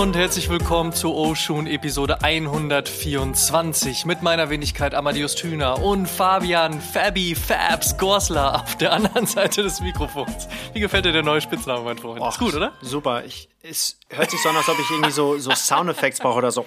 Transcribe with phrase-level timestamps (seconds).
[0.00, 7.34] und herzlich willkommen zu Oshun Episode 124 mit meiner Wenigkeit Amadeus Thüner und Fabian Fabi
[7.34, 10.48] Fabs Gorsler auf der anderen Seite des Mikrofons.
[10.72, 12.22] Wie gefällt dir der neue Spitzname, mein Freund?
[12.22, 12.72] Och, Ist gut, oder?
[12.80, 13.26] Super.
[13.26, 16.50] Ich, es hört sich so an, als ob ich irgendwie so, so Soundeffekte brauche oder
[16.50, 16.64] so.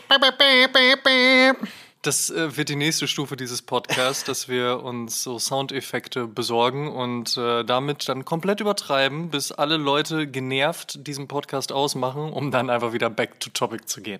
[2.03, 7.37] Das äh, wird die nächste Stufe dieses Podcasts, dass wir uns so Soundeffekte besorgen und
[7.37, 12.91] äh, damit dann komplett übertreiben, bis alle Leute genervt diesen Podcast ausmachen, um dann einfach
[12.91, 14.19] wieder back to topic zu gehen.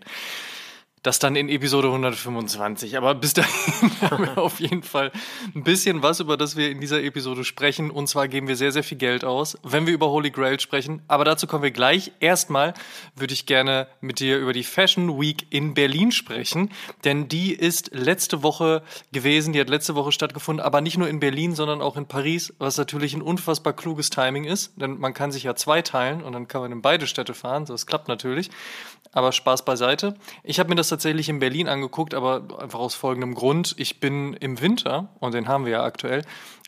[1.04, 2.96] Das dann in Episode 125.
[2.96, 5.12] Aber bis dahin haben wir auf jeden Fall
[5.54, 7.92] ein bisschen was, über das wir in dieser Episode sprechen.
[7.92, 11.02] Und zwar geben wir sehr, sehr viel Geld aus, wenn wir über Holy Grail sprechen.
[11.10, 12.14] Aber dazu kommen wir gleich.
[12.22, 12.74] Erstmal
[13.18, 16.72] würde ich gerne mit dir über die Fashion Week in Berlin sprechen.
[17.04, 18.82] Denn die ist letzte Woche
[19.12, 19.52] gewesen.
[19.52, 20.66] Die hat letzte Woche stattgefunden.
[20.66, 22.54] Aber nicht nur in Berlin, sondern auch in Paris.
[22.60, 24.72] Was natürlich ein unfassbar kluges Timing ist.
[24.78, 27.66] Denn man kann sich ja zwei teilen und dann kann man in beide Städte fahren.
[27.66, 28.50] Das klappt natürlich.
[29.14, 30.16] Aber Spaß beiseite.
[30.44, 33.75] Ich habe mir das tatsächlich in Berlin angeguckt, aber einfach aus folgendem Grund.
[33.78, 36.23] Ich bin im Winter, und den haben wir ja aktuell,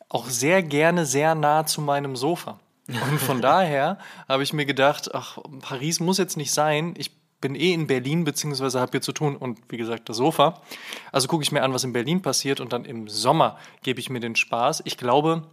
[0.10, 2.60] auch sehr gerne sehr nah zu meinem Sofa.
[2.88, 3.98] Und von daher
[4.30, 6.94] habe ich mir gedacht, ach, Paris muss jetzt nicht sein.
[6.98, 10.62] Ich bin eh in Berlin, beziehungsweise habe hier zu tun und wie gesagt das Sofa.
[11.12, 14.10] Also gucke ich mir an, was in Berlin passiert und dann im Sommer gebe ich
[14.10, 14.84] mir den Spaß.
[14.86, 15.44] Ich glaube,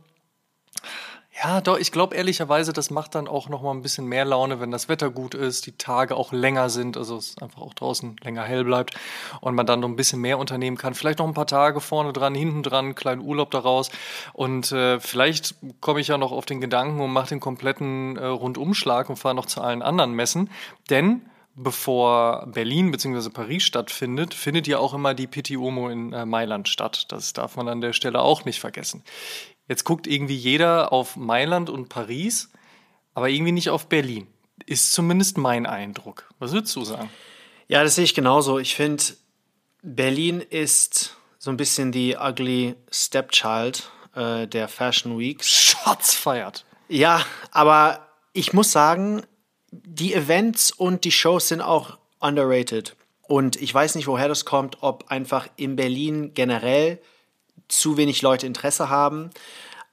[1.41, 4.61] ja, doch, ich glaube ehrlicherweise, das macht dann auch noch mal ein bisschen mehr Laune,
[4.61, 8.17] wenn das Wetter gut ist, die Tage auch länger sind, also es einfach auch draußen
[8.23, 8.95] länger hell bleibt
[9.41, 10.95] und man dann noch ein bisschen mehr unternehmen kann.
[10.95, 13.91] Vielleicht noch ein paar Tage vorne dran, hinten dran, kleinen Urlaub daraus
[14.35, 18.27] und äh, vielleicht komme ich ja noch auf den Gedanken und mache den kompletten äh,
[18.27, 20.51] Rundumschlag und fahre noch zu allen anderen Messen,
[20.91, 21.23] denn
[21.55, 23.31] bevor Berlin bzw.
[23.31, 27.07] Paris stattfindet, findet ja auch immer die Pitti Uomo in äh, Mailand statt.
[27.09, 29.03] Das darf man an der Stelle auch nicht vergessen.
[29.73, 32.51] Jetzt guckt irgendwie jeder auf Mailand und Paris,
[33.15, 34.27] aber irgendwie nicht auf Berlin.
[34.67, 36.29] Ist zumindest mein Eindruck.
[36.39, 37.09] Was würdest du sagen?
[37.69, 38.59] Ja, das sehe ich genauso.
[38.59, 39.03] Ich finde,
[39.83, 45.49] Berlin ist so ein bisschen die ugly Stepchild äh, der Fashion Weeks.
[45.49, 46.67] Schatz feiert.
[46.91, 49.23] Ja, aber ich muss sagen,
[49.71, 52.95] die Events und die Shows sind auch underrated.
[53.23, 57.01] Und ich weiß nicht, woher das kommt, ob einfach in Berlin generell
[57.73, 59.31] zu wenig Leute Interesse haben.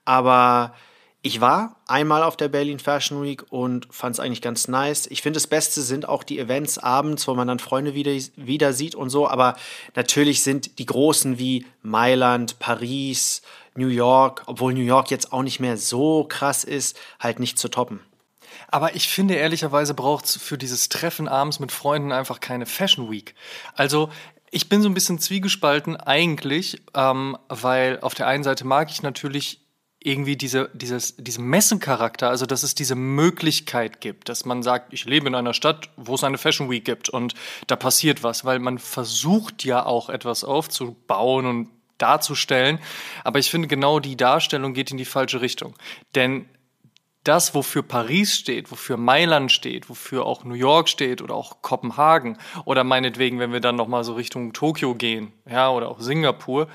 [0.04, 0.74] Aber
[1.22, 5.06] ich war einmal auf der Berlin Fashion Week und fand es eigentlich ganz nice.
[5.06, 8.72] Ich finde, das Beste sind auch die Events abends, wo man dann Freunde wieder, wieder
[8.72, 9.28] sieht und so.
[9.28, 9.56] Aber
[9.94, 13.42] natürlich sind die großen wie Mailand, Paris,
[13.74, 17.68] New York, obwohl New York jetzt auch nicht mehr so krass ist, halt nicht zu
[17.68, 18.00] toppen.
[18.68, 23.10] Aber ich finde ehrlicherweise braucht es für dieses Treffen abends mit Freunden einfach keine Fashion
[23.10, 23.34] Week.
[23.74, 24.10] Also
[24.50, 29.02] ich bin so ein bisschen zwiegespalten eigentlich, ähm, weil auf der einen Seite mag ich
[29.02, 29.60] natürlich
[30.02, 35.04] irgendwie diese, dieses, diesen Messencharakter, also dass es diese Möglichkeit gibt, dass man sagt, ich
[35.04, 37.34] lebe in einer Stadt, wo es eine Fashion Week gibt und
[37.66, 41.68] da passiert was, weil man versucht ja auch etwas aufzubauen und
[41.98, 42.78] darzustellen.
[43.24, 45.74] Aber ich finde, genau die Darstellung geht in die falsche Richtung.
[46.14, 46.46] Denn
[47.24, 52.38] das, wofür Paris steht, wofür Mailand steht, wofür auch New York steht oder auch Kopenhagen
[52.64, 56.68] oder meinetwegen, wenn wir dann noch mal so Richtung Tokio gehen, ja, oder auch Singapur,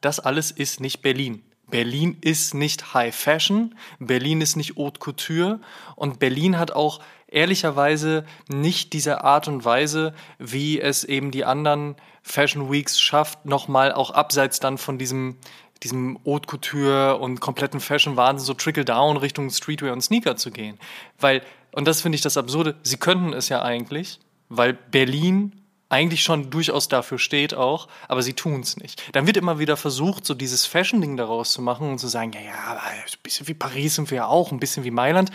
[0.00, 1.44] das alles ist nicht Berlin.
[1.70, 5.60] Berlin ist nicht High Fashion, Berlin ist nicht Haute Couture
[5.96, 11.96] und Berlin hat auch ehrlicherweise nicht diese Art und Weise, wie es eben die anderen
[12.22, 15.38] Fashion Weeks schafft, nochmal auch abseits dann von diesem
[15.82, 20.78] diesem Haute Couture und kompletten Fashion-Wahnsinn so Trickle-Down Richtung Streetwear und Sneaker zu gehen.
[21.18, 26.22] Weil, und das finde ich das Absurde, sie könnten es ja eigentlich, weil Berlin eigentlich
[26.22, 29.02] schon durchaus dafür steht auch, aber sie tun es nicht.
[29.12, 32.40] Dann wird immer wieder versucht, so dieses Fashion-Ding daraus zu machen und zu sagen, ja,
[32.40, 35.30] ja, ein bisschen wie Paris sind wir ja auch, ein bisschen wie Mailand,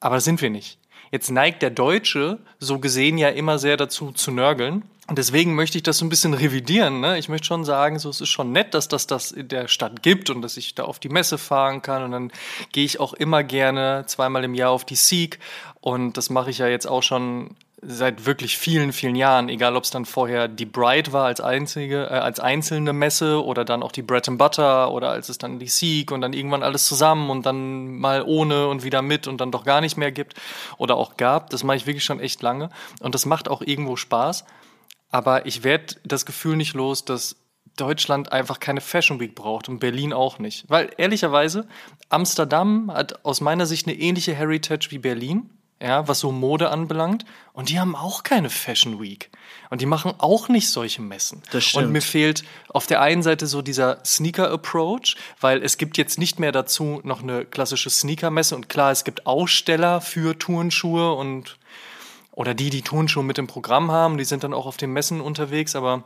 [0.00, 0.78] aber das sind wir nicht.
[1.12, 4.82] Jetzt neigt der Deutsche so gesehen ja immer sehr dazu zu nörgeln.
[5.10, 7.00] Und deswegen möchte ich das so ein bisschen revidieren.
[7.00, 7.18] Ne?
[7.18, 10.04] Ich möchte schon sagen, so, es ist schon nett, dass das das in der Stadt
[10.04, 12.04] gibt und dass ich da auf die Messe fahren kann.
[12.04, 12.32] Und dann
[12.70, 15.40] gehe ich auch immer gerne zweimal im Jahr auf die Seek.
[15.80, 19.82] Und das mache ich ja jetzt auch schon seit wirklich vielen, vielen Jahren, egal ob
[19.82, 23.90] es dann vorher die Bright war als einzige, äh, als einzelne Messe oder dann auch
[23.90, 27.30] die Bread and Butter oder als es dann die Seek und dann irgendwann alles zusammen
[27.30, 30.34] und dann mal ohne und wieder mit und dann doch gar nicht mehr gibt
[30.78, 31.50] oder auch gab.
[31.50, 32.70] Das mache ich wirklich schon echt lange
[33.00, 34.44] und das macht auch irgendwo Spaß.
[35.10, 37.36] Aber ich werde das Gefühl nicht los, dass
[37.76, 40.64] Deutschland einfach keine Fashion Week braucht und Berlin auch nicht.
[40.68, 41.66] Weil ehrlicherweise,
[42.08, 45.50] Amsterdam hat aus meiner Sicht eine ähnliche Heritage wie Berlin
[45.82, 47.24] ja, was so Mode anbelangt.
[47.52, 49.30] Und die haben auch keine Fashion Week.
[49.70, 51.42] Und die machen auch nicht solche Messen.
[51.52, 51.86] Das stimmt.
[51.86, 56.38] Und mir fehlt auf der einen Seite so dieser Sneaker-Approach, weil es gibt jetzt nicht
[56.38, 58.54] mehr dazu noch eine klassische Sneaker-Messe.
[58.54, 61.56] Und klar, es gibt Aussteller für Turnschuhe und
[62.32, 65.20] oder die, die Turnschuhe mit im Programm haben, die sind dann auch auf den Messen
[65.20, 66.04] unterwegs, aber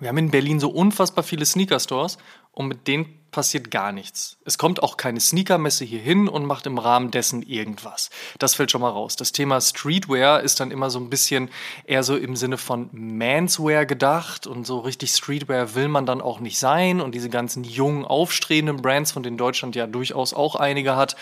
[0.00, 2.18] wir haben in Berlin so unfassbar viele Sneaker-Stores
[2.52, 4.38] und mit denen passiert gar nichts.
[4.44, 8.10] Es kommt auch keine Sneakermesse hier hin und macht im Rahmen dessen irgendwas.
[8.38, 9.16] Das fällt schon mal raus.
[9.16, 11.50] Das Thema Streetwear ist dann immer so ein bisschen
[11.84, 16.40] eher so im Sinne von Manswear gedacht und so richtig Streetwear will man dann auch
[16.40, 20.96] nicht sein und diese ganzen jungen, aufstrebenden Brands, von denen Deutschland ja durchaus auch einige
[20.96, 21.16] hat,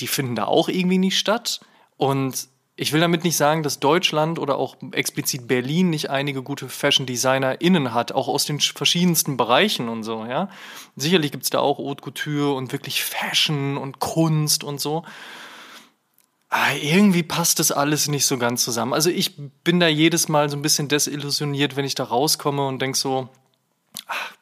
[0.00, 1.60] die finden da auch irgendwie nicht statt
[1.96, 2.48] und
[2.80, 7.92] ich will damit nicht sagen, dass Deutschland oder auch explizit Berlin nicht einige gute Fashion-DesignerInnen
[7.92, 10.48] hat, auch aus den verschiedensten Bereichen und so, ja.
[10.94, 15.04] Sicherlich gibt es da auch Haute Couture und wirklich Fashion und Kunst und so.
[16.50, 18.94] Aber irgendwie passt das alles nicht so ganz zusammen.
[18.94, 22.80] Also ich bin da jedes Mal so ein bisschen desillusioniert, wenn ich da rauskomme und
[22.80, 23.28] denke so,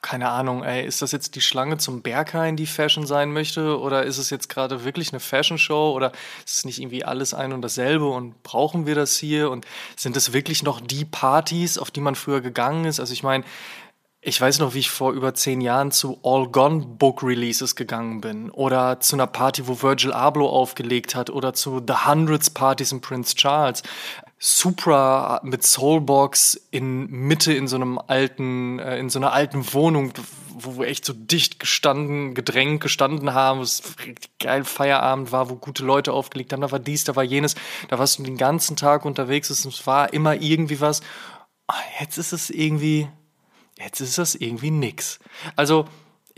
[0.03, 3.81] keine Ahnung, ey, ist das jetzt die Schlange zum Berghain, die Fashion sein möchte?
[3.81, 5.93] Oder ist es jetzt gerade wirklich eine Fashion-Show?
[5.93, 6.13] Oder
[6.45, 8.07] ist es nicht irgendwie alles ein und dasselbe?
[8.07, 9.51] Und brauchen wir das hier?
[9.51, 9.67] Und
[9.97, 13.01] sind es wirklich noch die Partys, auf die man früher gegangen ist?
[13.01, 13.45] Also ich meine,
[14.21, 18.21] ich weiß noch, wie ich vor über zehn Jahren zu All Gone Book Releases gegangen
[18.21, 22.93] bin oder zu einer Party, wo Virgil Abloh aufgelegt hat oder zu The Hundreds Partys
[22.93, 23.85] in Prince Charles.
[24.39, 30.13] Supra mit Soulbox in Mitte in so einem alten, äh, in so einer alten Wohnung,
[30.59, 33.95] wo wir echt so dicht gestanden, gedrängt gestanden haben, es
[34.39, 37.55] geil Feierabend war, wo gute Leute aufgelegt haben, da war dies, da war jenes,
[37.89, 41.01] da warst du den ganzen Tag unterwegs, es war immer irgendwie was.
[41.67, 43.09] Ah, jetzt ist es irgendwie,
[43.79, 45.19] jetzt ist das irgendwie nix.
[45.57, 45.87] Also,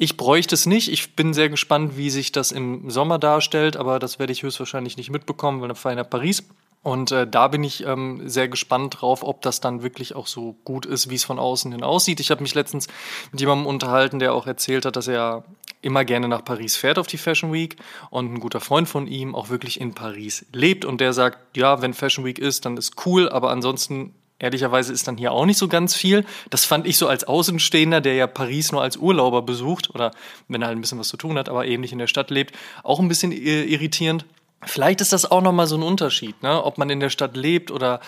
[0.00, 0.92] ich bräuchte es nicht.
[0.92, 4.96] Ich bin sehr gespannt, wie sich das im Sommer darstellt, aber das werde ich höchstwahrscheinlich
[4.96, 6.44] nicht mitbekommen, weil dann fahre ich nach Paris.
[6.82, 10.56] Und äh, da bin ich ähm, sehr gespannt drauf, ob das dann wirklich auch so
[10.64, 12.20] gut ist, wie es von außen hin aussieht.
[12.20, 12.86] Ich habe mich letztens
[13.32, 15.44] mit jemandem unterhalten, der auch erzählt hat, dass er
[15.82, 17.76] immer gerne nach Paris fährt auf die Fashion Week
[18.10, 21.82] und ein guter Freund von ihm auch wirklich in Paris lebt und der sagt, ja,
[21.82, 25.58] wenn Fashion Week ist, dann ist cool, aber ansonsten ehrlicherweise ist dann hier auch nicht
[25.58, 26.25] so ganz viel.
[26.50, 30.12] Das fand ich so als Außenstehender, der ja Paris nur als Urlauber besucht oder
[30.46, 32.54] wenn er halt ein bisschen was zu tun hat, aber nicht in der Stadt lebt,
[32.82, 34.25] auch ein bisschen irritierend.
[34.64, 36.62] Vielleicht ist das auch nochmal so ein Unterschied, ne?
[36.62, 38.00] ob man in der Stadt lebt oder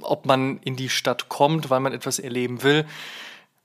[0.00, 2.86] ob man in die Stadt kommt, weil man etwas erleben will.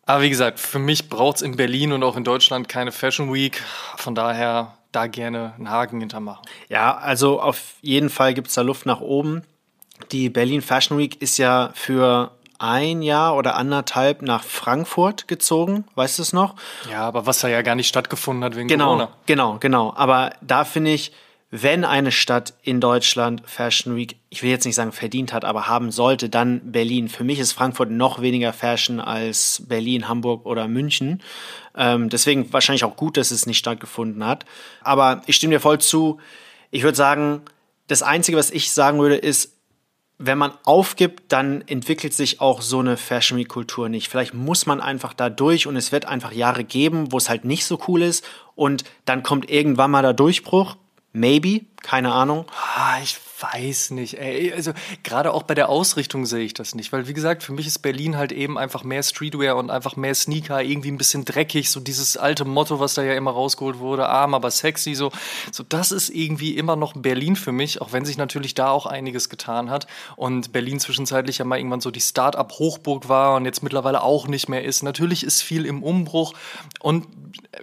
[0.06, 3.34] Aber wie gesagt, für mich braucht es in Berlin und auch in Deutschland keine Fashion
[3.34, 3.62] Week.
[3.98, 6.46] Von daher da gerne einen Haken hintermachen.
[6.69, 9.44] Ja, also auf jeden Fall gibt es da Luft nach oben.
[10.12, 16.18] Die Berlin Fashion Week ist ja für ein Jahr oder anderthalb nach Frankfurt gezogen, weißt
[16.18, 16.56] du es noch?
[16.90, 19.10] Ja, aber was da ja gar nicht stattgefunden hat wegen genau, Corona.
[19.25, 19.94] Genau, genau.
[19.96, 21.12] Aber da finde ich,
[21.50, 25.68] wenn eine Stadt in Deutschland Fashion Week, ich will jetzt nicht sagen verdient hat, aber
[25.68, 27.08] haben sollte, dann Berlin.
[27.08, 31.24] Für mich ist Frankfurt noch weniger Fashion als Berlin, Hamburg oder München.
[31.76, 34.44] Ähm, deswegen wahrscheinlich auch gut, dass es nicht stattgefunden hat.
[34.82, 36.20] Aber ich stimme dir voll zu.
[36.70, 37.44] Ich würde sagen,
[37.88, 39.54] das Einzige, was ich sagen würde, ist,
[40.18, 44.10] wenn man aufgibt, dann entwickelt sich auch so eine Fashion Week Kultur nicht.
[44.10, 47.46] Vielleicht muss man einfach da durch und es wird einfach Jahre geben, wo es halt
[47.46, 50.76] nicht so cool ist und dann kommt irgendwann mal der Durchbruch
[51.18, 52.46] Maybe, keine Ahnung.
[52.75, 54.51] Ah, ich weiß nicht, ey.
[54.54, 54.72] Also
[55.04, 57.80] gerade auch bei der Ausrichtung sehe ich das nicht, weil wie gesagt, für mich ist
[57.80, 61.79] Berlin halt eben einfach mehr Streetwear und einfach mehr Sneaker, irgendwie ein bisschen dreckig, so
[61.79, 65.12] dieses alte Motto, was da ja immer rausgeholt wurde, arm, aber sexy, so.
[65.51, 68.86] So, das ist irgendwie immer noch Berlin für mich, auch wenn sich natürlich da auch
[68.86, 73.63] einiges getan hat und Berlin zwischenzeitlich ja mal irgendwann so die Start-up-Hochburg war und jetzt
[73.63, 74.84] mittlerweile auch nicht mehr ist.
[74.84, 76.34] Natürlich ist viel im Umbruch
[76.79, 77.08] und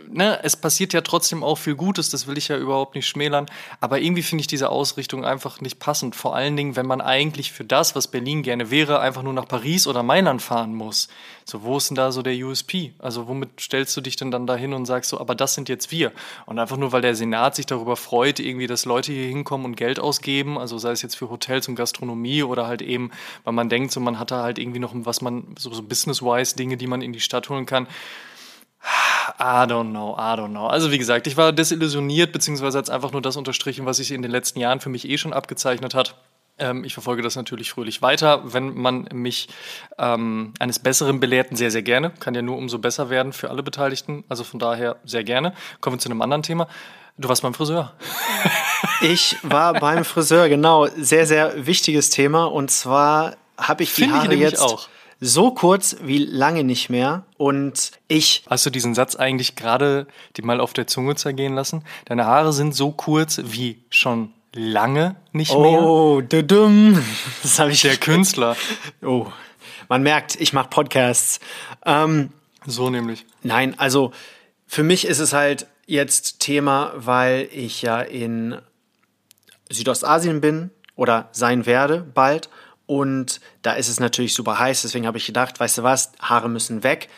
[0.09, 3.47] ne, es passiert ja trotzdem auch viel Gutes, das will ich ja überhaupt nicht schmälern,
[3.81, 6.14] aber irgendwie finde ich diese Ausrichtung einfach nicht passend.
[6.14, 9.49] Vor allen Dingen, wenn man eigentlich für das, was Berlin gerne wäre, einfach nur nach
[9.49, 11.09] Paris oder Mailand fahren muss.
[11.44, 12.94] So, wo ist denn da so der USP?
[13.00, 15.90] Also, womit stellst du dich denn dann dahin und sagst so, aber das sind jetzt
[15.90, 16.12] wir?
[16.47, 19.76] Und einfach nur, weil der Senat sich darüber freut, irgendwie, dass Leute hier hinkommen und
[19.76, 23.11] Geld ausgeben, also sei es jetzt für Hotels und Gastronomie oder halt eben,
[23.42, 26.54] weil man denkt, so, man hat da halt irgendwie noch was man, so, so business-wise
[26.54, 27.88] Dinge, die man in die Stadt holen kann
[29.38, 30.66] I don't know, I don't know.
[30.66, 34.12] Also wie gesagt, ich war desillusioniert, beziehungsweise hat es einfach nur das unterstrichen, was sich
[34.12, 36.16] in den letzten Jahren für mich eh schon abgezeichnet hat.
[36.59, 38.52] Ähm, ich verfolge das natürlich fröhlich weiter.
[38.52, 39.49] Wenn man mich
[39.99, 42.11] ähm, eines Besseren belehrten, sehr, sehr gerne.
[42.21, 44.25] Kann ja nur umso besser werden für alle Beteiligten.
[44.28, 45.54] Also von daher sehr gerne.
[45.81, 46.69] Kommen wir zu einem anderen Thema.
[47.16, 47.93] Du warst beim Friseur.
[49.00, 50.87] ich war beim Friseur, genau.
[50.97, 52.45] Sehr, sehr wichtiges Thema.
[52.45, 54.88] Und zwar habe ich die Finde Haare ich jetzt auch
[55.25, 57.25] so kurz wie lange nicht mehr.
[57.37, 58.45] Und ich.
[58.49, 61.83] Hast du diesen Satz eigentlich gerade dir mal auf der Zunge zergehen lassen?
[62.04, 65.83] Deine Haare sind so kurz wie schon lange nicht oh, mehr.
[65.83, 67.02] Oh, dumm.
[67.43, 67.81] Das habe ich.
[67.81, 68.57] Der Künstler.
[69.02, 69.26] Oh.
[69.88, 71.40] Man merkt, ich mache Podcasts.
[71.85, 72.31] Ähm,
[72.66, 73.25] so nämlich.
[73.43, 74.12] Nein, also
[74.66, 78.57] für mich ist es halt jetzt Thema, weil ich ja in
[79.71, 82.49] Südostasien bin oder sein werde bald
[82.87, 86.49] Und da ist es natürlich super heiß, deswegen habe ich gedacht, weißt du was, Haare
[86.49, 87.09] müssen weg.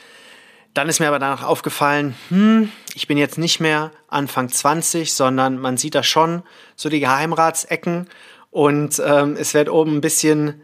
[0.75, 5.59] Dann ist mir aber danach aufgefallen, hm, ich bin jetzt nicht mehr Anfang 20, sondern
[5.59, 6.43] man sieht da schon
[6.77, 8.09] so die Geheimratsecken
[8.51, 10.63] und ähm, es wird oben ein bisschen,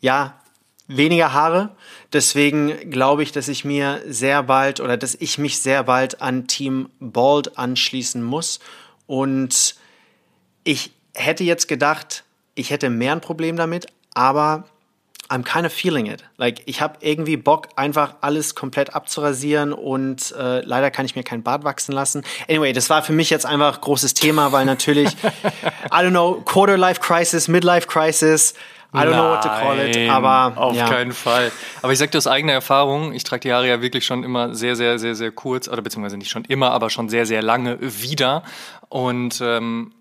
[0.00, 0.42] ja,
[0.88, 1.74] weniger Haare.
[2.12, 6.46] Deswegen glaube ich, dass ich mir sehr bald oder dass ich mich sehr bald an
[6.46, 8.60] Team Bald anschließen muss.
[9.06, 9.76] Und
[10.64, 14.64] ich hätte jetzt gedacht, ich hätte mehr ein Problem damit, aber
[15.32, 16.24] I'm kind of feeling it.
[16.36, 21.22] Like, ich habe irgendwie Bock, einfach alles komplett abzurasieren und äh, leider kann ich mir
[21.22, 22.22] kein Bart wachsen lassen.
[22.48, 25.08] Anyway, das war für mich jetzt einfach großes Thema, weil natürlich,
[25.86, 28.52] I don't know, Quarter Life Crisis, Midlife Crisis,
[28.94, 30.86] I don't Nein, know what to call it, aber auf ja.
[30.86, 31.50] keinen Fall.
[31.80, 34.54] Aber ich sag dir aus eigener Erfahrung, ich trage die Haare ja wirklich schon immer
[34.54, 37.78] sehr, sehr, sehr, sehr kurz, oder beziehungsweise nicht schon immer, aber schon sehr, sehr lange
[37.80, 38.42] wieder.
[38.90, 39.92] Und ähm,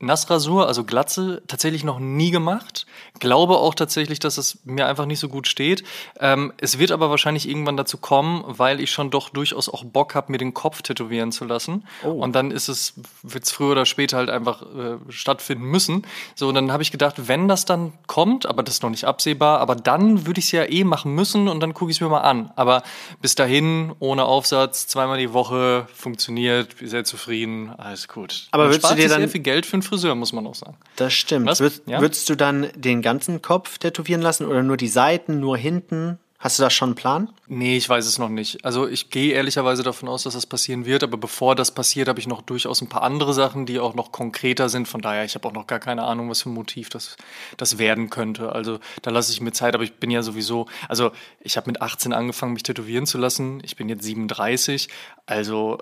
[0.00, 2.86] Nassrasur, also Glatze, tatsächlich noch nie gemacht.
[3.18, 5.84] Glaube auch tatsächlich, dass es mir einfach nicht so gut steht.
[6.18, 10.14] Ähm, es wird aber wahrscheinlich irgendwann dazu kommen, weil ich schon doch durchaus auch Bock
[10.14, 11.84] habe, mir den Kopf tätowieren zu lassen.
[12.02, 12.10] Oh.
[12.10, 16.06] Und dann ist es, wird es früher oder später halt einfach äh, stattfinden müssen.
[16.34, 19.04] So, und dann habe ich gedacht, wenn das dann kommt, aber das ist noch nicht
[19.04, 22.00] absehbar, aber dann würde ich es ja eh machen müssen und dann gucke ich es
[22.00, 22.50] mir mal an.
[22.56, 22.82] Aber
[23.20, 28.48] bis dahin, ohne Aufsatz, zweimal die Woche, funktioniert, sehr zufrieden, alles gut.
[28.50, 30.54] Aber Man würdest du dir dann sehr viel Geld für einen Friseur, muss man auch
[30.54, 30.76] sagen.
[30.96, 31.58] Das stimmt.
[31.60, 32.00] Würd, ja?
[32.00, 36.18] Würdest du dann den ganzen Kopf tätowieren lassen oder nur die Seiten, nur hinten?
[36.38, 37.28] Hast du da schon einen Plan?
[37.48, 38.64] Nee, ich weiß es noch nicht.
[38.64, 42.18] Also ich gehe ehrlicherweise davon aus, dass das passieren wird, aber bevor das passiert, habe
[42.18, 44.88] ich noch durchaus ein paar andere Sachen, die auch noch konkreter sind.
[44.88, 47.18] Von daher, ich habe auch noch gar keine Ahnung, was für ein Motiv das,
[47.58, 48.52] das werden könnte.
[48.52, 51.82] Also da lasse ich mir Zeit, aber ich bin ja sowieso, also ich habe mit
[51.82, 53.60] 18 angefangen, mich tätowieren zu lassen.
[53.62, 54.88] Ich bin jetzt 37.
[55.26, 55.76] Also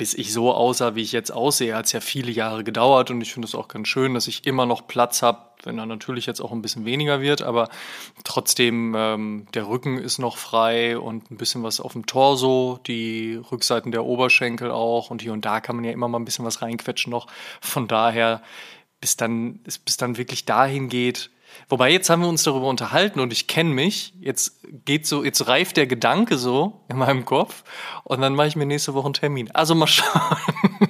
[0.00, 3.20] bis ich so aussah, wie ich jetzt aussehe, hat es ja viele Jahre gedauert und
[3.20, 6.24] ich finde es auch ganz schön, dass ich immer noch Platz habe, wenn er natürlich
[6.24, 7.68] jetzt auch ein bisschen weniger wird, aber
[8.24, 13.38] trotzdem ähm, der Rücken ist noch frei und ein bisschen was auf dem Torso, die
[13.52, 16.46] Rückseiten der Oberschenkel auch und hier und da kann man ja immer mal ein bisschen
[16.46, 17.26] was reinquetschen noch.
[17.60, 18.40] Von daher,
[19.02, 21.30] bis dann, bis dann wirklich dahin geht,
[21.68, 24.12] Wobei jetzt haben wir uns darüber unterhalten und ich kenne mich.
[24.20, 27.64] Jetzt geht so, jetzt reift der Gedanke so in meinem Kopf
[28.04, 29.50] und dann mache ich mir nächste Woche einen Termin.
[29.52, 30.36] Also mal schauen.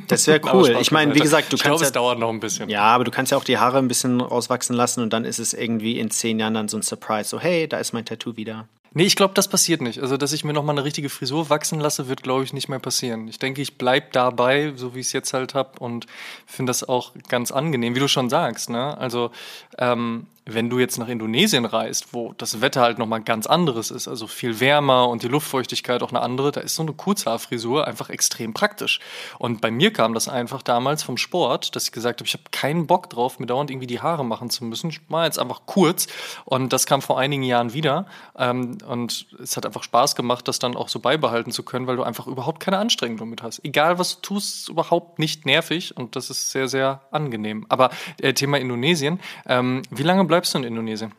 [0.09, 0.77] Das wäre cool.
[0.81, 1.79] Ich meine, wie gesagt, du ich kannst.
[1.79, 2.69] Glaub, ja, es dauert noch ein bisschen.
[2.69, 5.39] Ja, aber du kannst ja auch die Haare ein bisschen rauswachsen lassen und dann ist
[5.39, 7.29] es irgendwie in zehn Jahren dann so ein Surprise.
[7.29, 8.69] So, hey, da ist mein Tattoo wieder.
[8.93, 10.01] Nee, ich glaube, das passiert nicht.
[10.01, 12.81] Also, dass ich mir nochmal eine richtige Frisur wachsen lasse, wird, glaube ich, nicht mehr
[12.81, 13.29] passieren.
[13.29, 16.07] Ich denke, ich bleib dabei, so wie ich es jetzt halt habe und
[16.45, 18.69] finde das auch ganz angenehm, wie du schon sagst.
[18.69, 18.99] Ne?
[18.99, 19.31] Also,
[19.79, 24.09] ähm, wenn du jetzt nach Indonesien reist, wo das Wetter halt nochmal ganz anderes ist,
[24.09, 28.11] also viel wärmer und die Luftfeuchtigkeit auch eine andere, da ist so eine Kurzhaarfrisur einfach
[28.11, 29.01] extrem praktisch.
[29.39, 32.45] Und bei mir kam das einfach damals vom Sport, dass ich gesagt habe, ich habe
[32.51, 34.91] keinen Bock drauf, mir dauernd irgendwie die Haare machen zu müssen.
[34.91, 36.07] Ich war jetzt einfach kurz
[36.45, 38.07] und das kam vor einigen Jahren wieder.
[38.37, 41.97] Ähm, und es hat einfach Spaß gemacht, das dann auch so beibehalten zu können, weil
[41.97, 43.65] du einfach überhaupt keine Anstrengung damit hast.
[43.65, 47.67] Egal was du tust, ist überhaupt nicht nervig und das ist sehr, sehr angenehm.
[47.69, 47.91] Aber
[48.21, 51.13] äh, Thema Indonesien, ähm, wie lange bleibst du in Indonesien?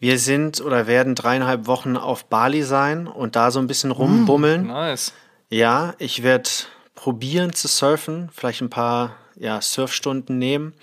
[0.00, 4.64] Wir sind oder werden dreieinhalb Wochen auf Bali sein und da so ein bisschen rumbummeln.
[4.64, 5.12] Mm, nice.
[5.50, 6.50] Ja, ich werde
[6.94, 10.74] probieren zu surfen, vielleicht ein paar ja, Surfstunden nehmen.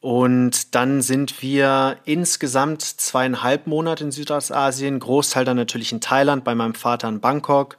[0.00, 6.56] Und dann sind wir insgesamt zweieinhalb Monate in Südostasien, Großteil dann natürlich in Thailand, bei
[6.56, 7.76] meinem Vater in Bangkok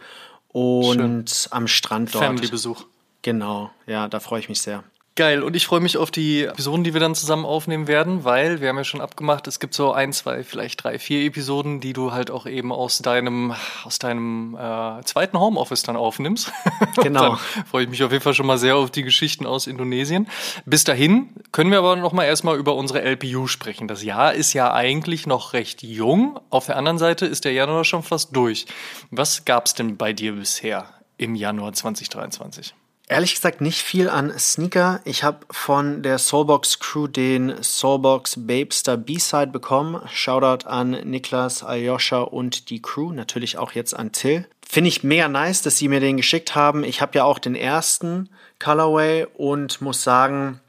[0.47, 1.51] und Schön.
[1.51, 2.23] am Strand dort.
[2.23, 2.85] Family-Besuch.
[3.23, 4.83] Genau, ja, da freue ich mich sehr.
[5.15, 8.61] Geil, und ich freue mich auf die Episoden, die wir dann zusammen aufnehmen werden, weil
[8.61, 11.93] wir haben ja schon abgemacht, es gibt so ein, zwei, vielleicht drei, vier Episoden, die
[11.93, 13.53] du halt auch eben aus deinem,
[13.83, 16.51] aus deinem äh, zweiten Homeoffice dann aufnimmst.
[17.01, 17.31] Genau.
[17.31, 20.27] dann freue ich mich auf jeden Fall schon mal sehr auf die Geschichten aus Indonesien.
[20.65, 23.87] Bis dahin können wir aber noch mal erstmal über unsere LPU sprechen.
[23.87, 26.39] Das Jahr ist ja eigentlich noch recht jung.
[26.49, 28.67] Auf der anderen Seite ist der Januar schon fast durch.
[29.11, 32.73] Was gab's denn bei dir bisher im Januar 2023?
[33.13, 34.99] Ehrlich gesagt nicht viel an Sneaker.
[35.05, 40.01] Ich habe von der Soulbox Crew den Soulbox Babester B-Side bekommen.
[40.11, 43.11] Shoutout an Niklas, Aljoscha und die Crew.
[43.11, 44.47] Natürlich auch jetzt an Till.
[44.67, 46.83] Finde ich mega nice, dass sie mir den geschickt haben.
[46.83, 50.59] Ich habe ja auch den ersten Colorway und muss sagen,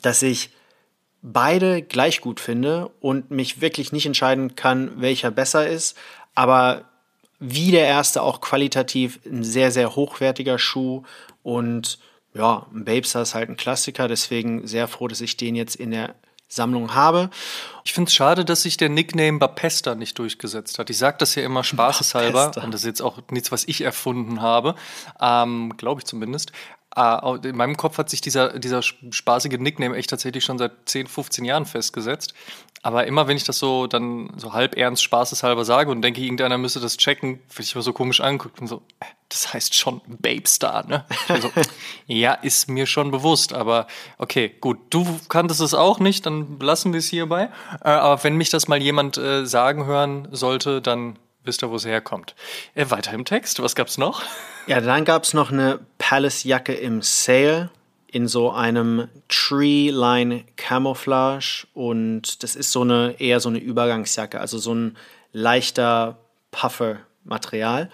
[0.00, 0.50] dass ich
[1.22, 5.98] beide gleich gut finde und mich wirklich nicht entscheiden kann, welcher besser ist.
[6.36, 6.84] Aber
[7.40, 11.02] wie der erste auch qualitativ ein sehr, sehr hochwertiger Schuh
[11.42, 11.98] und
[12.34, 16.14] ja, Babestar ist halt ein Klassiker, deswegen sehr froh, dass ich den jetzt in der
[16.46, 17.30] Sammlung habe.
[17.84, 20.90] Ich finde es schade, dass sich der Nickname Bapesta nicht durchgesetzt hat.
[20.90, 24.42] Ich sage das ja immer spaßeshalber und das ist jetzt auch nichts, was ich erfunden
[24.42, 24.74] habe,
[25.20, 26.52] ähm, glaube ich zumindest.
[26.94, 31.06] Ah, in meinem Kopf hat sich dieser, dieser spaßige Nickname echt tatsächlich schon seit 10,
[31.06, 32.34] 15 Jahren festgesetzt.
[32.82, 36.58] Aber immer wenn ich das so dann so halb ernst spaßeshalber sage und denke, irgendeiner
[36.58, 40.00] müsste das checken, werde ich immer so komisch angeguckt und so, äh, das heißt schon
[40.06, 41.04] Babestar, ne?
[41.28, 41.52] Also,
[42.06, 43.86] ja, ist mir schon bewusst, aber
[44.18, 47.50] okay, gut, du kanntest es auch nicht, dann lassen wir es hierbei.
[47.84, 51.76] Äh, aber wenn mich das mal jemand äh, sagen hören sollte, dann wisst ihr, wo
[51.76, 52.34] es herkommt.
[52.74, 54.22] Äh, weiter im Text, was gab's noch?
[54.66, 55.80] Ja, dann gab's noch eine
[56.10, 57.70] Palace-Jacke im Sale
[58.08, 64.58] in so einem Tree-Line Camouflage und das ist so eine eher so eine Übergangsjacke, also
[64.58, 64.96] so ein
[65.32, 66.18] leichter
[66.50, 67.90] Puffer-Material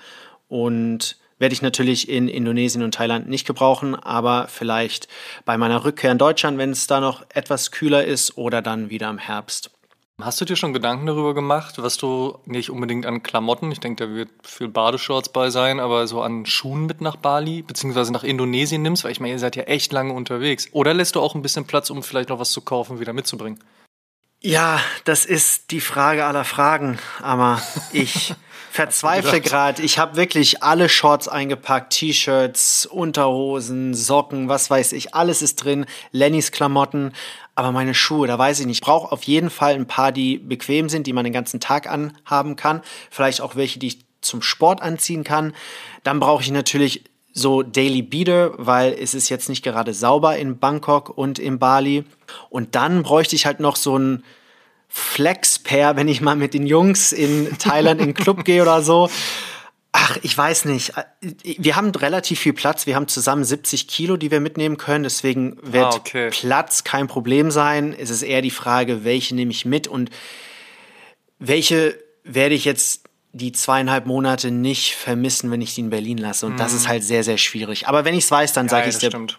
[0.48, 5.08] und werde ich natürlich in Indonesien und Thailand nicht gebrauchen, aber vielleicht
[5.44, 9.10] bei meiner Rückkehr in Deutschland, wenn es da noch etwas kühler ist oder dann wieder
[9.10, 9.75] im Herbst.
[10.22, 14.06] Hast du dir schon Gedanken darüber gemacht, was du nicht unbedingt an Klamotten, ich denke,
[14.06, 18.24] da wird viel Badeshorts bei sein, aber so an Schuhen mit nach Bali beziehungsweise nach
[18.24, 19.04] Indonesien nimmst?
[19.04, 20.68] Weil ich meine, ihr seid ja echt lange unterwegs.
[20.72, 23.12] Oder lässt du auch ein bisschen Platz, um vielleicht noch was zu kaufen, und wieder
[23.12, 23.62] mitzubringen?
[24.40, 27.60] Ja, das ist die Frage aller Fragen, aber
[27.92, 28.34] ich
[28.70, 29.82] verzweifle gerade.
[29.82, 35.84] Ich habe wirklich alle Shorts eingepackt, T-Shirts, Unterhosen, Socken, was weiß ich, alles ist drin,
[36.10, 37.12] Lennys Klamotten.
[37.56, 38.76] Aber meine Schuhe, da weiß ich nicht.
[38.76, 41.90] Ich brauche auf jeden Fall ein paar, die bequem sind, die man den ganzen Tag
[41.90, 42.82] anhaben kann.
[43.10, 45.54] Vielleicht auch welche, die ich zum Sport anziehen kann.
[46.04, 50.58] Dann brauche ich natürlich so Daily Beater, weil es ist jetzt nicht gerade sauber in
[50.58, 52.04] Bangkok und in Bali.
[52.50, 54.22] Und dann bräuchte ich halt noch so ein
[54.88, 59.08] Flex-Pair, wenn ich mal mit den Jungs in Thailand in den Club gehe oder so.
[59.98, 60.92] Ach, ich weiß nicht.
[61.40, 62.86] Wir haben relativ viel Platz.
[62.86, 65.04] Wir haben zusammen 70 Kilo, die wir mitnehmen können.
[65.04, 66.28] Deswegen wird ah, okay.
[66.28, 67.96] Platz kein Problem sein.
[67.98, 70.10] Es ist eher die Frage, welche nehme ich mit und
[71.38, 76.44] welche werde ich jetzt die zweieinhalb Monate nicht vermissen, wenn ich die in Berlin lasse.
[76.44, 76.58] Und mm.
[76.58, 76.88] das ist mhm.
[76.88, 77.88] halt sehr, sehr schwierig.
[77.88, 79.08] Aber wenn ich es weiß, dann sage ich es dir.
[79.08, 79.38] Stimmt.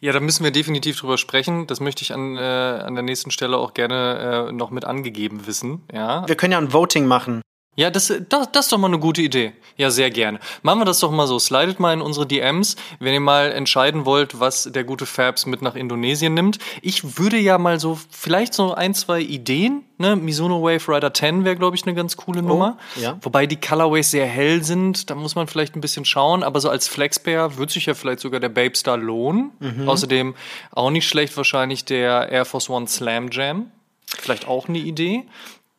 [0.00, 1.68] Ja, da müssen wir definitiv drüber sprechen.
[1.68, 5.46] Das möchte ich an, äh, an der nächsten Stelle auch gerne äh, noch mit angegeben
[5.46, 5.82] wissen.
[5.92, 6.26] Ja.
[6.26, 7.40] Wir können ja ein Voting machen.
[7.78, 9.52] Ja, das, das, das ist doch mal eine gute Idee.
[9.76, 10.40] Ja, sehr gerne.
[10.62, 11.38] Machen wir das doch mal so.
[11.38, 15.62] Slidet mal in unsere DMs, wenn ihr mal entscheiden wollt, was der gute Fabs mit
[15.62, 16.58] nach Indonesien nimmt.
[16.82, 20.16] Ich würde ja mal so, vielleicht so ein, zwei Ideen, ne?
[20.16, 22.78] Mizuno Wave Rider 10 wäre, glaube ich, eine ganz coole oh, Nummer.
[22.96, 23.16] Ja.
[23.22, 26.42] Wobei die Colorways sehr hell sind, da muss man vielleicht ein bisschen schauen.
[26.42, 29.52] Aber so als Flexpair würde sich ja vielleicht sogar der Babe Star lohnen.
[29.60, 29.88] Mhm.
[29.88, 30.34] Außerdem
[30.72, 33.70] auch nicht schlecht wahrscheinlich der Air Force One Slam Jam.
[34.04, 35.26] Vielleicht auch eine Idee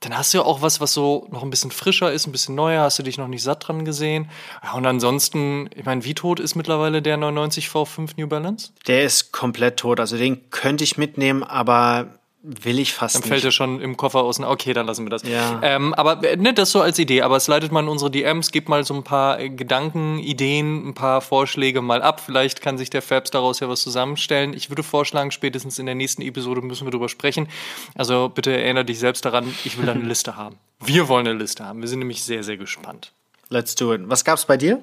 [0.01, 2.55] dann hast du ja auch was, was so noch ein bisschen frischer ist, ein bisschen
[2.55, 4.29] neuer, hast du dich noch nicht satt dran gesehen.
[4.73, 8.71] Und ansonsten, ich meine, wie tot ist mittlerweile der 99 V5 New Balance?
[8.87, 9.99] Der ist komplett tot.
[9.99, 14.19] Also den könnte ich mitnehmen, aber Will ich fast Dann fällt er schon im Koffer
[14.19, 14.39] aus.
[14.39, 15.23] Okay, dann lassen wir das.
[15.23, 15.59] Ja.
[15.61, 17.21] Ähm, aber äh, ne, das so als Idee.
[17.21, 20.87] Aber es leitet mal in unsere DMs, gibt mal so ein paar äh, Gedanken, Ideen,
[20.87, 22.21] ein paar Vorschläge mal ab.
[22.21, 24.53] Vielleicht kann sich der Fabs daraus ja was zusammenstellen.
[24.53, 27.49] Ich würde vorschlagen, spätestens in der nächsten Episode müssen wir drüber sprechen.
[27.95, 30.55] Also bitte erinnere dich selbst daran, ich will da eine Liste haben.
[30.79, 31.81] Wir wollen eine Liste haben.
[31.81, 33.11] Wir sind nämlich sehr, sehr gespannt.
[33.49, 34.01] Let's do it.
[34.05, 34.81] Was gab's bei dir?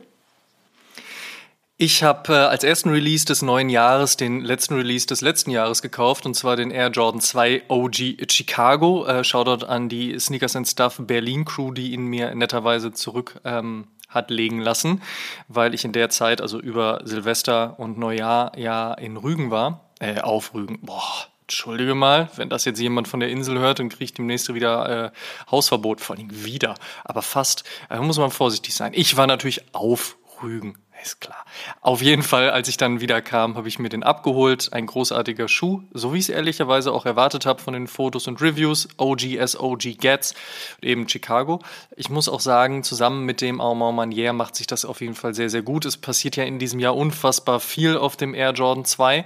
[1.78, 5.82] Ich habe äh, als ersten Release des neuen Jahres den letzten Release des letzten Jahres
[5.82, 9.04] gekauft und zwar den Air Jordan 2 OG Chicago.
[9.04, 13.88] Äh, Shoutout an die Sneakers and Stuff Berlin Crew, die ihn mir netterweise zurück ähm,
[14.08, 15.02] hat legen lassen,
[15.48, 19.90] weil ich in der Zeit, also über Silvester und Neujahr, ja in Rügen war.
[20.00, 20.78] Äh, auf Rügen.
[20.80, 25.04] Boah, Entschuldige mal, wenn das jetzt jemand von der Insel hört, dann kriegt demnächst wieder
[25.06, 25.10] äh,
[25.50, 27.64] Hausverbot, vor allem wieder, aber fast.
[27.90, 28.92] Da äh, muss man vorsichtig sein.
[28.94, 30.78] Ich war natürlich auf Rügen.
[31.02, 31.44] Ist klar.
[31.80, 34.72] Auf jeden Fall, als ich dann wieder kam, habe ich mir den abgeholt.
[34.72, 38.40] Ein großartiger Schuh, so wie ich es ehrlicherweise auch erwartet habe von den Fotos und
[38.40, 38.88] Reviews.
[38.96, 40.34] OGS, OG Gets,
[40.80, 41.60] eben Chicago.
[41.96, 45.34] Ich muss auch sagen, zusammen mit dem Armand Manier macht sich das auf jeden Fall
[45.34, 45.84] sehr, sehr gut.
[45.84, 49.24] Es passiert ja in diesem Jahr unfassbar viel auf dem Air Jordan 2.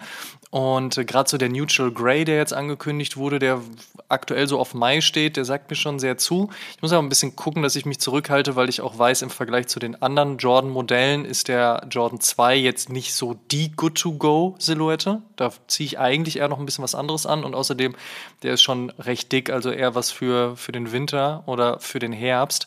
[0.51, 3.61] Und äh, gerade so der Neutral Grey, der jetzt angekündigt wurde, der
[4.09, 6.51] aktuell so auf Mai steht, der sagt mir schon sehr zu.
[6.75, 9.31] Ich muss aber ein bisschen gucken, dass ich mich zurückhalte, weil ich auch weiß, im
[9.31, 15.23] Vergleich zu den anderen Jordan-Modellen ist der Jordan 2 jetzt nicht so die Good-to-Go-Silhouette.
[15.37, 17.95] Da ziehe ich eigentlich eher noch ein bisschen was anderes an und außerdem,
[18.43, 22.13] der ist schon recht dick, also eher was für, für den Winter oder für den
[22.13, 22.67] Herbst.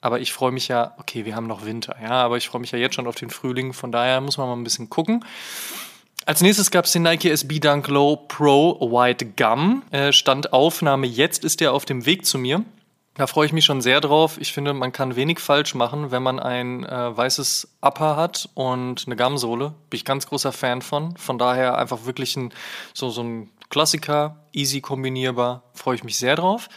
[0.00, 2.70] Aber ich freue mich ja, okay, wir haben noch Winter, ja, aber ich freue mich
[2.70, 5.24] ja jetzt schon auf den Frühling, von daher muss man mal ein bisschen gucken.
[6.26, 9.82] Als nächstes gab es den Nike SB Dunk Low Pro White Gum.
[9.90, 12.64] Äh, Stand Aufnahme jetzt ist der auf dem Weg zu mir.
[13.18, 14.38] Da freue ich mich schon sehr drauf.
[14.40, 19.04] Ich finde, man kann wenig falsch machen, wenn man ein äh, weißes Upper hat und
[19.06, 19.74] eine Gumsohle.
[19.90, 21.16] Bin ich ganz großer Fan von.
[21.16, 22.52] Von daher einfach wirklich ein,
[22.94, 25.64] so, so ein Klassiker, easy kombinierbar.
[25.74, 26.68] Freue ich mich sehr drauf.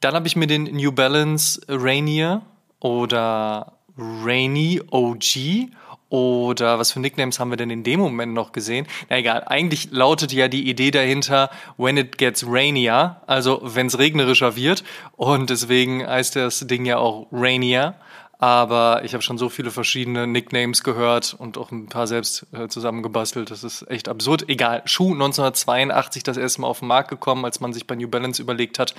[0.00, 2.42] Dann habe ich mir den New Balance Rainier
[2.80, 5.70] oder Rainy OG
[6.08, 8.86] Oder was für Nicknames haben wir denn in dem Moment noch gesehen?
[9.08, 13.98] Na egal, eigentlich lautet ja die Idee dahinter, when it gets rainier, also wenn es
[13.98, 14.84] regnerischer wird.
[15.16, 17.96] Und deswegen heißt das Ding ja auch Rainier
[18.38, 22.68] aber ich habe schon so viele verschiedene Nicknames gehört und auch ein paar selbst äh,
[22.68, 23.50] zusammengebastelt.
[23.50, 24.48] Das ist echt absurd.
[24.48, 28.08] Egal, Schuh 1982 das erste Mal auf den Markt gekommen, als man sich bei New
[28.08, 28.94] Balance überlegt hat,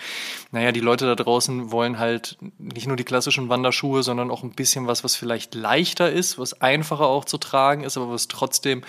[0.52, 4.52] naja, die Leute da draußen wollen halt nicht nur die klassischen Wanderschuhe, sondern auch ein
[4.52, 8.84] bisschen was, was vielleicht leichter ist, was einfacher auch zu tragen ist, aber was trotzdem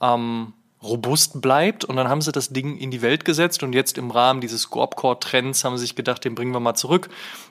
[0.00, 1.84] ähm, robust bleibt.
[1.84, 4.62] Und dann haben sie das Ding in die Welt gesetzt und jetzt im Rahmen dieses
[4.62, 7.08] Scorpcore-Trends haben sie sich gedacht, den bringen wir mal zurück.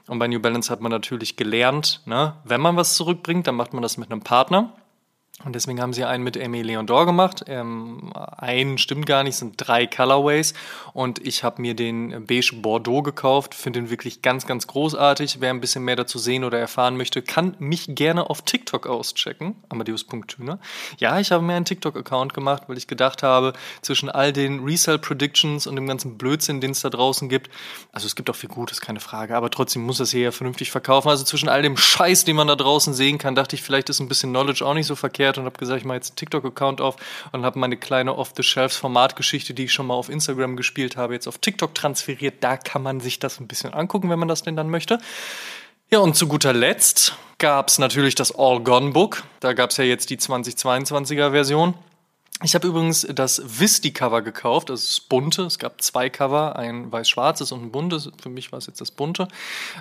[0.07, 3.73] Und bei New Balance hat man natürlich gelernt, ne, wenn man was zurückbringt, dann macht
[3.73, 4.73] man das mit einem Partner.
[5.45, 7.45] Und deswegen haben sie einen mit Aimé Leon Dor gemacht.
[7.47, 10.54] Ähm, einen stimmt gar nicht, sind drei Colorways.
[10.93, 13.56] Und ich habe mir den Beige Bordeaux gekauft.
[13.56, 15.38] Finde den wirklich ganz, ganz großartig.
[15.39, 19.56] Wer ein bisschen mehr dazu sehen oder erfahren möchte, kann mich gerne auf TikTok auschecken.
[19.69, 20.60] Amadeus.tüner.
[20.97, 25.67] Ja, ich habe mir einen TikTok-Account gemacht, weil ich gedacht habe, zwischen all den Resale-Predictions
[25.67, 27.49] und dem ganzen Blödsinn, den es da draußen gibt,
[27.93, 30.71] also es gibt auch viel Gutes, keine Frage, aber trotzdem muss das hier ja vernünftig
[30.71, 31.10] verkaufen.
[31.10, 33.99] Also zwischen all dem Scheiß, den man da draußen sehen kann, dachte ich, vielleicht ist
[33.99, 36.15] ein bisschen Knowledge auch nicht so verkehrt gefeiert und habe gesagt, ich mache jetzt einen
[36.17, 36.95] TikTok-Account auf
[37.31, 41.37] und habe meine kleine Off-the-Shelves-Formatgeschichte, die ich schon mal auf Instagram gespielt habe, jetzt auf
[41.37, 42.35] TikTok transferiert.
[42.41, 44.99] Da kann man sich das ein bisschen angucken, wenn man das denn dann möchte.
[45.91, 49.23] Ja, und zu guter Letzt gab es natürlich das All Gone Book.
[49.39, 51.73] Da gab es ja jetzt die 2022er Version.
[52.41, 55.43] Ich habe übrigens das Visti-Cover gekauft, das ist bunte.
[55.43, 58.09] Es gab zwei Cover, ein weiß-schwarzes und ein buntes.
[58.21, 59.27] Für mich war es jetzt das bunte.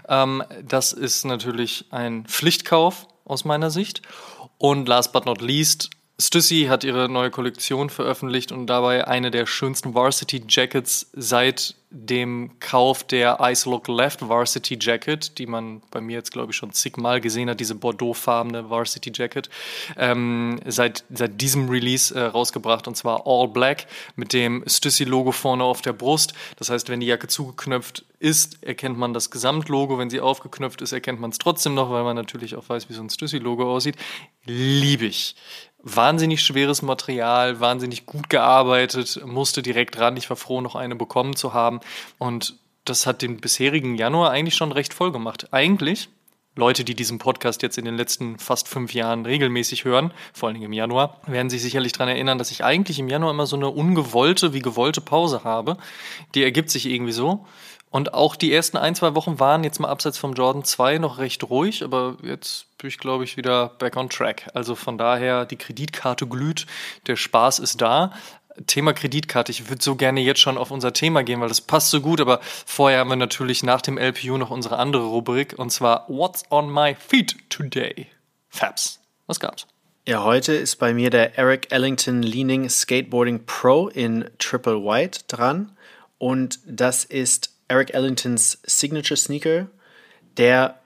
[0.08, 4.02] Ähm, das ist natürlich ein Pflichtkauf aus meiner Sicht.
[4.58, 5.90] Und last but not least,
[6.20, 12.58] Stussy hat ihre neue Kollektion veröffentlicht und dabei eine der schönsten Varsity Jackets seit dem
[12.58, 16.72] Kauf der Ice Look Left Varsity Jacket, die man bei mir jetzt glaube ich schon
[16.72, 19.48] zigmal gesehen hat, diese Bordeaux-farbene Varsity Jacket,
[19.96, 25.62] ähm, seit, seit diesem Release äh, rausgebracht und zwar All Black mit dem Stussy-Logo vorne
[25.62, 26.34] auf der Brust.
[26.56, 29.98] Das heißt, wenn die Jacke zugeknöpft ist, erkennt man das Gesamtlogo.
[29.98, 32.94] Wenn sie aufgeknöpft ist, erkennt man es trotzdem noch, weil man natürlich auch weiß, wie
[32.94, 33.96] so ein Stussy-Logo aussieht.
[34.44, 35.36] Liebe ich
[35.82, 40.16] wahnsinnig schweres Material, wahnsinnig gut gearbeitet, musste direkt ran.
[40.16, 41.80] Ich war froh, noch eine bekommen zu haben.
[42.18, 45.52] Und das hat den bisherigen Januar eigentlich schon recht voll gemacht.
[45.52, 46.08] Eigentlich,
[46.56, 50.54] Leute, die diesen Podcast jetzt in den letzten fast fünf Jahren regelmäßig hören, vor allen
[50.54, 53.56] Dingen im Januar, werden sich sicherlich daran erinnern, dass ich eigentlich im Januar immer so
[53.56, 55.76] eine ungewollte wie gewollte Pause habe.
[56.34, 57.46] Die ergibt sich irgendwie so.
[57.90, 61.18] Und auch die ersten ein, zwei Wochen waren jetzt mal abseits vom Jordan 2 noch
[61.18, 64.50] recht ruhig, aber jetzt bin ich, glaube ich, wieder back on track.
[64.54, 66.66] Also von daher, die Kreditkarte glüht,
[67.06, 68.12] der Spaß ist da.
[68.66, 69.52] Thema Kreditkarte.
[69.52, 72.20] Ich würde so gerne jetzt schon auf unser Thema gehen, weil das passt so gut,
[72.20, 76.44] aber vorher haben wir natürlich nach dem LPU noch unsere andere Rubrik und zwar What's
[76.50, 78.08] on my feet today?
[78.48, 79.00] Fabs.
[79.26, 79.66] Was gab's?
[80.06, 85.76] Ja, heute ist bei mir der Eric Ellington Leaning Skateboarding Pro in Triple White dran
[86.16, 89.68] und das ist Eric Ellingtons Signature Sneaker,
[90.36, 90.78] der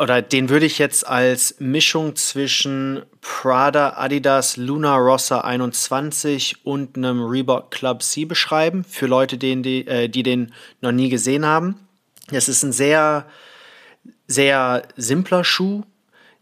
[0.00, 7.22] oder den würde ich jetzt als Mischung zwischen Prada, Adidas, Luna Rossa 21 und einem
[7.24, 11.76] Reebok Club C beschreiben, für Leute, die, äh, die den noch nie gesehen haben.
[12.30, 13.26] Es ist ein sehr,
[14.26, 15.84] sehr simpler Schuh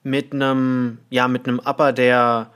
[0.02, 2.50] mit einem, ja, mit einem Upper, der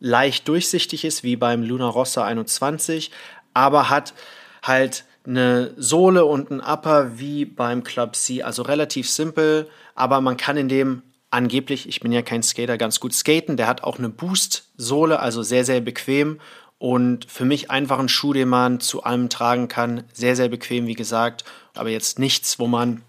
[0.00, 3.10] leicht durchsichtig ist, wie beim Luna Rossa 21,
[3.54, 4.14] aber hat
[4.62, 8.42] halt eine Sohle und ein Upper wie beim Club C.
[8.42, 11.02] Also relativ simpel, aber man kann in dem
[11.34, 13.56] angeblich, ich bin ja kein Skater, ganz gut skaten.
[13.56, 16.40] Der hat auch eine Boost-Sohle, also sehr, sehr bequem.
[16.78, 20.04] Und für mich einfach ein Schuh, den man zu allem tragen kann.
[20.12, 21.44] Sehr, sehr bequem, wie gesagt.
[21.74, 23.02] Aber jetzt nichts, wo man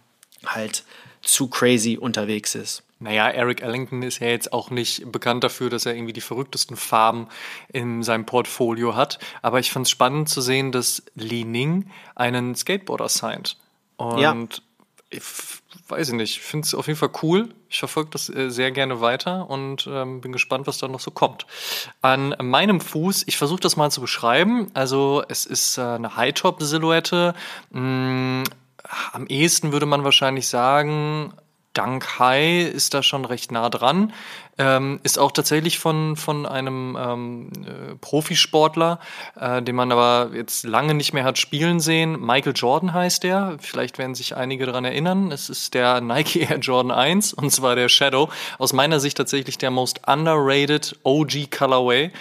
[0.46, 0.84] halt
[1.22, 2.84] zu crazy unterwegs ist.
[3.00, 6.78] Naja, Eric Ellington ist ja jetzt auch nicht bekannt dafür, dass er irgendwie die verrücktesten
[6.78, 7.28] Farben
[7.68, 9.20] in seinem Portfolio hat.
[9.42, 13.58] Aber ich fand es spannend zu sehen, dass Li Ning einen Skateboarder signed.
[13.98, 14.36] Und ja.
[15.10, 15.24] ich
[15.88, 17.50] weiß ich nicht, ich finde es auf jeden Fall cool.
[17.70, 21.12] Ich verfolge das äh, sehr gerne weiter und ähm, bin gespannt, was da noch so
[21.12, 21.46] kommt.
[22.02, 24.68] An meinem Fuß, ich versuche das mal zu beschreiben.
[24.74, 27.34] Also es ist äh, eine High-Top-Silhouette.
[27.72, 28.44] Mm,
[29.12, 31.34] am ehesten würde man wahrscheinlich sagen,
[31.76, 34.12] Dank Hai ist da schon recht nah dran.
[34.58, 39.02] Ähm, ist auch tatsächlich von, von einem ähm, äh, Profisportler,
[39.38, 42.20] äh, den man aber jetzt lange nicht mehr hat spielen sehen.
[42.26, 43.58] Michael Jordan heißt der.
[43.60, 45.32] Vielleicht werden sich einige daran erinnern.
[45.34, 48.30] Es ist der Nike Air Jordan 1 und zwar der Shadow.
[48.58, 52.12] Aus meiner Sicht tatsächlich der most underrated OG Colorway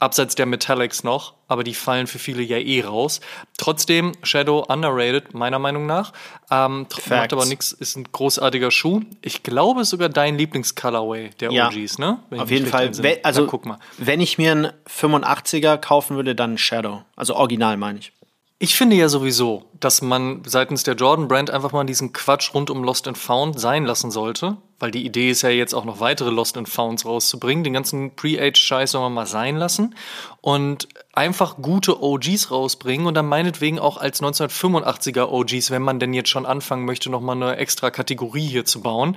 [0.00, 3.20] abseits der Metallics noch, aber die fallen für viele ja eh raus.
[3.58, 6.12] Trotzdem, Shadow underrated, meiner Meinung nach.
[6.50, 9.02] Ähm, macht aber nichts, ist ein großartiger Schuh.
[9.22, 11.68] Ich glaube, sogar dein Lieblingscolorway der Ja.
[11.68, 12.18] OGs, ne?
[12.30, 12.80] Wenn Auf jeden Fall.
[12.80, 13.08] recht entsinne.
[13.16, 13.78] We- Also, Na, guck mal.
[13.98, 17.02] wenn ich mir einen 85er kaufen würde, dann Shadow.
[17.16, 18.12] Also original meine ich.
[18.58, 22.68] Ich finde ja sowieso, dass man seitens der Jordan Brand einfach mal diesen Quatsch rund
[22.68, 26.00] um Lost and Found sein lassen sollte, weil die Idee ist ja jetzt auch noch
[26.00, 27.62] weitere Lost and Founds rauszubringen.
[27.62, 29.94] Den ganzen Pre-Age-Scheiß soll man mal sein lassen
[30.40, 36.14] und einfach gute OGs rausbringen und dann meinetwegen auch als 1985er OGs, wenn man denn
[36.14, 39.16] jetzt schon anfangen möchte, nochmal eine extra Kategorie hier zu bauen.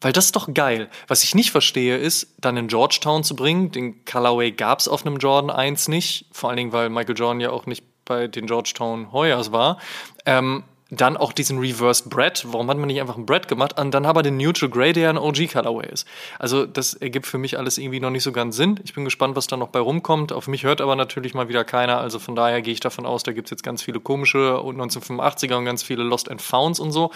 [0.00, 0.88] Weil das ist doch geil.
[1.08, 3.70] Was ich nicht verstehe, ist, dann in Georgetown zu bringen.
[3.70, 6.26] Den Colorway gab's auf einem Jordan 1 nicht.
[6.32, 9.78] Vor allen Dingen, weil Michael Jordan ja auch nicht bei den Georgetown Hoyas war.
[10.24, 12.44] Ähm, dann auch diesen Reversed Bread.
[12.48, 13.78] Warum hat man nicht einfach einen Bread gemacht?
[13.78, 16.06] Und dann aber den Neutral Grey, der ein OG Colorway ist.
[16.38, 18.80] Also das ergibt für mich alles irgendwie noch nicht so ganz Sinn.
[18.84, 20.32] Ich bin gespannt, was da noch bei rumkommt.
[20.32, 21.98] Auf mich hört aber natürlich mal wieder keiner.
[22.00, 25.64] Also von daher gehe ich davon aus, da gibt's jetzt ganz viele komische 1985er und
[25.64, 27.12] ganz viele Lost and Founds und so.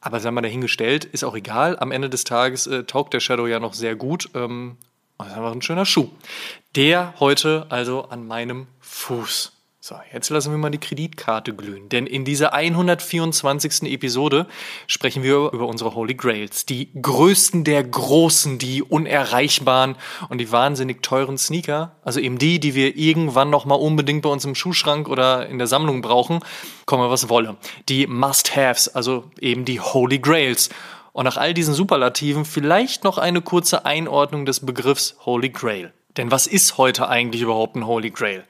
[0.00, 1.78] Aber sei mal dahingestellt, ist auch egal.
[1.78, 4.30] Am Ende des Tages äh, taugt der Shadow ja noch sehr gut.
[4.34, 4.78] Ähm,
[5.18, 6.08] das ist einfach ein schöner Schuh.
[6.74, 9.59] Der heute also an meinem Fuß.
[9.82, 13.90] So, jetzt lassen wir mal die Kreditkarte glühen, denn in dieser 124.
[13.90, 14.46] Episode
[14.86, 19.96] sprechen wir über unsere Holy Grails, die größten der großen, die unerreichbaren
[20.28, 24.28] und die wahnsinnig teuren Sneaker, also eben die, die wir irgendwann noch mal unbedingt bei
[24.28, 26.40] uns im Schuhschrank oder in der Sammlung brauchen,
[26.84, 27.56] komme was wolle.
[27.88, 30.68] Die Must-Haves, also eben die Holy Grails.
[31.12, 35.94] Und nach all diesen Superlativen vielleicht noch eine kurze Einordnung des Begriffs Holy Grail.
[36.18, 38.44] Denn was ist heute eigentlich überhaupt ein Holy Grail?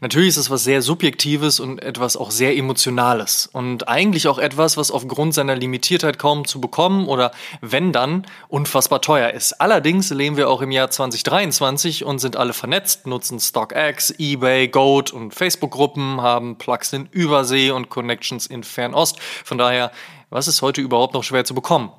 [0.00, 3.48] Natürlich ist es was sehr Subjektives und etwas auch sehr Emotionales.
[3.52, 9.00] Und eigentlich auch etwas, was aufgrund seiner Limitiertheit kaum zu bekommen oder wenn dann unfassbar
[9.00, 9.60] teuer ist.
[9.60, 15.12] Allerdings leben wir auch im Jahr 2023 und sind alle vernetzt, nutzen StockX, eBay, Goat
[15.12, 19.20] und Facebook-Gruppen, haben Plugs in Übersee und Connections in Fernost.
[19.44, 19.90] Von daher,
[20.30, 21.90] was ist heute überhaupt noch schwer zu bekommen?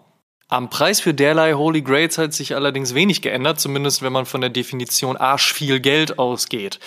[0.52, 4.42] Am Preis für derlei Holy Grails hat sich allerdings wenig geändert, zumindest wenn man von
[4.42, 6.80] der Definition arsch viel Geld ausgeht.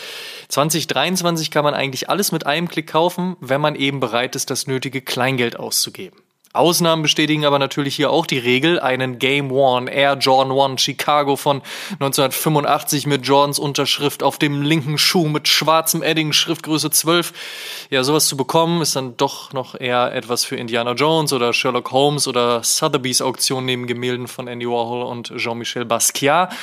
[0.48, 4.66] 2023 kann man eigentlich alles mit einem Klick kaufen, wenn man eben bereit ist, das
[4.66, 6.16] nötige Kleingeld auszugeben.
[6.54, 11.36] Ausnahmen bestätigen aber natürlich hier auch die Regel, einen Game One Air Jordan One Chicago
[11.36, 11.62] von
[11.92, 17.88] 1985 mit Jordans Unterschrift auf dem linken Schuh mit schwarzem Edding, Schriftgröße 12.
[17.90, 21.90] Ja, sowas zu bekommen ist dann doch noch eher etwas für Indiana Jones oder Sherlock
[21.90, 26.54] Holmes oder Sotheby's Auktion neben Gemälden von Andy Warhol und Jean-Michel Basquiat.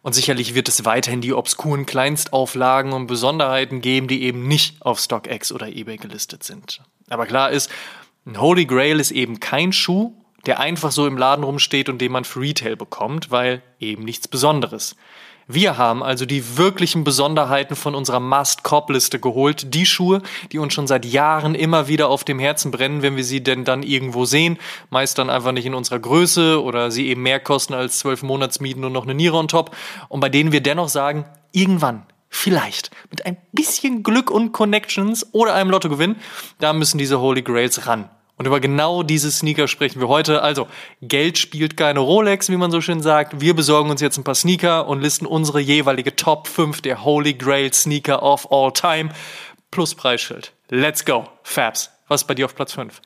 [0.00, 5.00] Und sicherlich wird es weiterhin die obskuren Kleinstauflagen und Besonderheiten geben, die eben nicht auf
[5.00, 6.82] StockX oder eBay gelistet sind.
[7.08, 7.70] Aber klar ist,
[8.26, 10.12] ein Holy Grail ist eben kein Schuh,
[10.46, 14.28] der einfach so im Laden rumsteht und den man für Retail bekommt, weil eben nichts
[14.28, 14.96] Besonderes.
[15.46, 19.74] Wir haben also die wirklichen Besonderheiten von unserer Must-Cop-Liste geholt.
[19.74, 23.24] Die Schuhe, die uns schon seit Jahren immer wieder auf dem Herzen brennen, wenn wir
[23.24, 24.58] sie denn dann irgendwo sehen.
[24.88, 28.84] Meist dann einfach nicht in unserer Größe oder sie eben mehr kosten als zwölf Monatsmieten
[28.84, 29.76] und noch eine Niere on top.
[30.08, 35.54] Und bei denen wir dennoch sagen, irgendwann, vielleicht, mit ein bisschen Glück und Connections oder
[35.54, 36.16] einem Lottogewinn,
[36.58, 38.10] da müssen diese Holy Grails ran.
[38.36, 40.42] Und über genau diese Sneaker sprechen wir heute.
[40.42, 40.66] Also,
[41.00, 43.40] Geld spielt keine Rolex, wie man so schön sagt.
[43.40, 47.34] Wir besorgen uns jetzt ein paar Sneaker und listen unsere jeweilige Top 5 der Holy
[47.34, 49.10] Grail Sneaker of all time
[49.70, 50.52] plus Preisschild.
[50.68, 51.28] Let's go.
[51.44, 53.00] Fabs, was ist bei dir auf Platz 5?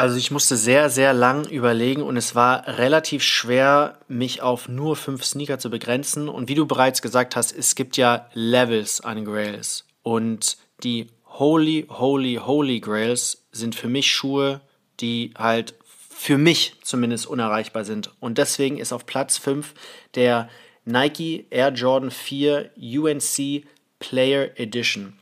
[0.00, 4.96] Also ich musste sehr, sehr lang überlegen und es war relativ schwer, mich auf nur
[4.96, 6.30] fünf Sneaker zu begrenzen.
[6.30, 9.84] Und wie du bereits gesagt hast, es gibt ja Levels an Grails.
[10.02, 14.62] Und die Holy, Holy, Holy Grails sind für mich Schuhe,
[15.00, 18.10] die halt für mich zumindest unerreichbar sind.
[18.20, 19.74] Und deswegen ist auf Platz 5
[20.14, 20.48] der
[20.86, 23.66] Nike Air Jordan 4 UNC
[23.98, 25.18] Player Edition.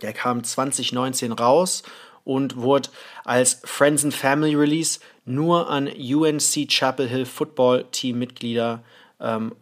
[0.00, 1.82] Der kam 2019 raus
[2.24, 2.88] und wurde
[3.24, 8.82] als Friends and Family Release nur an UNC Chapel Hill Football Team Mitglieder
[9.20, 9.54] ähm,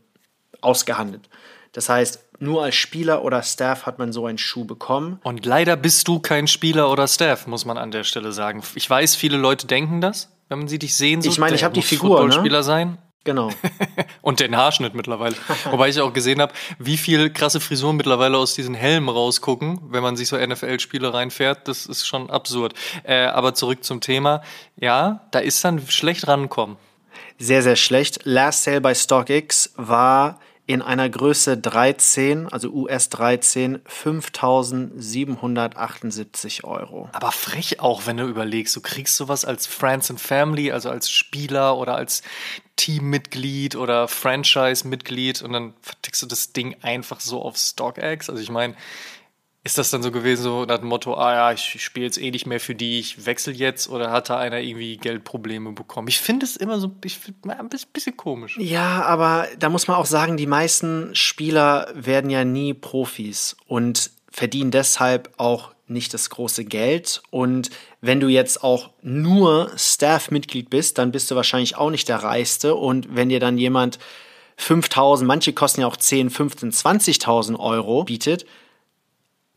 [0.60, 1.28] ausgehandelt.
[1.72, 5.20] Das heißt, nur als Spieler oder Staff hat man so einen Schuh bekommen.
[5.22, 8.62] Und leider bist du kein Spieler oder Staff, muss man an der Stelle sagen.
[8.74, 11.30] Ich weiß, viele Leute denken das, wenn man sie dich sehen so.
[11.30, 12.16] Ich meine, ich habe die Figur, ne?
[12.16, 12.98] Footballspieler sein.
[13.24, 13.50] Genau.
[14.22, 15.36] Und den Haarschnitt mittlerweile.
[15.70, 20.02] Wobei ich auch gesehen habe, wie viel krasse Frisuren mittlerweile aus diesen Helmen rausgucken, wenn
[20.02, 21.68] man sich so NFL-Spiele reinfährt.
[21.68, 22.74] Das ist schon absurd.
[23.04, 24.42] Äh, aber zurück zum Thema.
[24.76, 26.76] Ja, da ist dann schlecht rankommen.
[27.38, 28.20] Sehr, sehr schlecht.
[28.24, 37.08] Last Sale bei StockX war in einer Größe 13, also US 13, 5.778 Euro.
[37.12, 41.10] Aber frech auch, wenn du überlegst, du kriegst sowas als Friends and Family, also als
[41.10, 42.22] Spieler oder als
[42.76, 48.30] Teammitglied oder Franchise-Mitglied und dann vertickst du das Ding einfach so auf StockX.
[48.30, 48.76] Also ich meine,
[49.64, 52.32] ist das dann so gewesen, so nach dem Motto, ah ja, ich spiele jetzt eh
[52.32, 56.08] nicht mehr für die, ich wechsle jetzt oder hat da einer irgendwie Geldprobleme bekommen?
[56.08, 58.58] Ich finde es immer so ich ein bisschen komisch.
[58.58, 64.10] Ja, aber da muss man auch sagen, die meisten Spieler werden ja nie Profis und
[64.32, 67.22] verdienen deshalb auch nicht das große Geld.
[67.30, 67.70] Und
[68.00, 72.74] wenn du jetzt auch nur Staff-Mitglied bist, dann bist du wahrscheinlich auch nicht der Reichste.
[72.74, 73.98] Und wenn dir dann jemand
[74.56, 78.46] 5000, manche kosten ja auch 10, 15, 20.000 Euro bietet,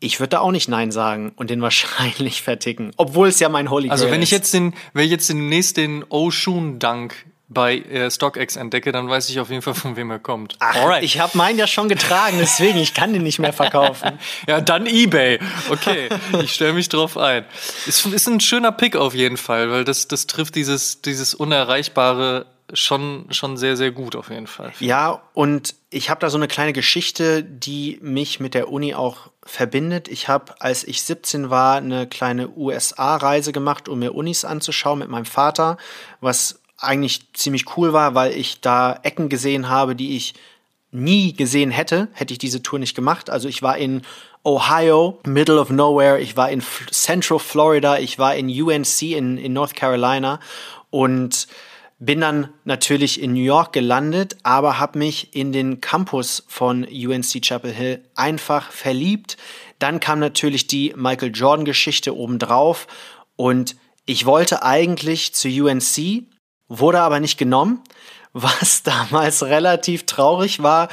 [0.06, 2.92] ich würde da auch nicht Nein sagen und den wahrscheinlich verticken.
[2.98, 4.38] Obwohl es ja mein Holy Also Grail wenn ich ist.
[4.38, 7.16] jetzt den, wenn ich jetzt demnächst den Oshun Dunk
[7.48, 10.56] bei äh, StockX entdecke, dann weiß ich auf jeden Fall, von wem er kommt.
[10.60, 14.18] Ach, ich habe meinen ja schon getragen, deswegen ich kann den nicht mehr verkaufen.
[14.48, 15.40] Ja, dann eBay.
[15.70, 16.10] Okay,
[16.42, 17.46] ich stelle mich drauf ein.
[17.86, 22.48] Ist, ist ein schöner Pick auf jeden Fall, weil das, das trifft dieses, dieses Unerreichbare
[22.74, 24.74] schon, schon sehr, sehr gut auf jeden Fall.
[24.80, 29.30] Ja, und ich habe da so eine kleine Geschichte, die mich mit der Uni auch
[29.46, 30.08] verbindet.
[30.08, 35.10] Ich habe, als ich 17 war, eine kleine USA-Reise gemacht, um mir Unis anzuschauen mit
[35.10, 35.78] meinem Vater,
[36.20, 40.34] was eigentlich ziemlich cool war, weil ich da Ecken gesehen habe, die ich
[40.92, 43.30] nie gesehen hätte, hätte ich diese Tour nicht gemacht.
[43.30, 44.02] Also ich war in
[44.44, 49.54] Ohio, middle of nowhere, ich war in Central Florida, ich war in UNC in, in
[49.54, 50.40] North Carolina
[50.90, 51.48] und
[51.98, 57.42] bin dann natürlich in New York gelandet, aber habe mich in den Campus von UNC
[57.42, 59.38] Chapel Hill einfach verliebt.
[59.80, 62.88] Dann kam natürlich die Michael Jordan-Geschichte obendrauf
[63.36, 66.26] und ich wollte eigentlich zu UNC,
[66.68, 67.82] wurde aber nicht genommen,
[68.34, 70.90] was damals relativ traurig war.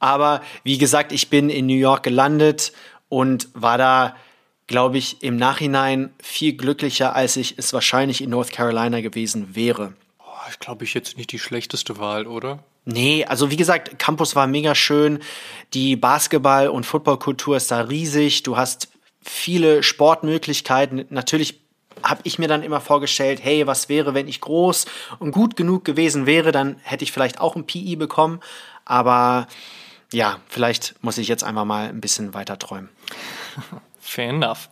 [0.00, 2.72] Aber wie gesagt, ich bin in New York gelandet
[3.08, 4.16] und war da,
[4.66, 9.94] glaube ich, im Nachhinein viel glücklicher, als ich es wahrscheinlich in North Carolina gewesen wäre.
[10.40, 12.60] Boah, ich glaube, ich jetzt nicht die schlechteste Wahl, oder?
[12.86, 15.18] Nee, also wie gesagt, Campus war mega schön.
[15.74, 18.42] Die Basketball- und Footballkultur ist da riesig.
[18.42, 18.88] Du hast
[19.22, 21.04] viele Sportmöglichkeiten.
[21.10, 21.60] Natürlich
[22.02, 24.86] habe ich mir dann immer vorgestellt, hey, was wäre, wenn ich groß
[25.18, 28.40] und gut genug gewesen wäre, dann hätte ich vielleicht auch ein PI bekommen.
[28.86, 29.46] Aber
[30.10, 32.88] ja, vielleicht muss ich jetzt einfach mal ein bisschen weiter träumen.
[34.00, 34.70] Fair enough.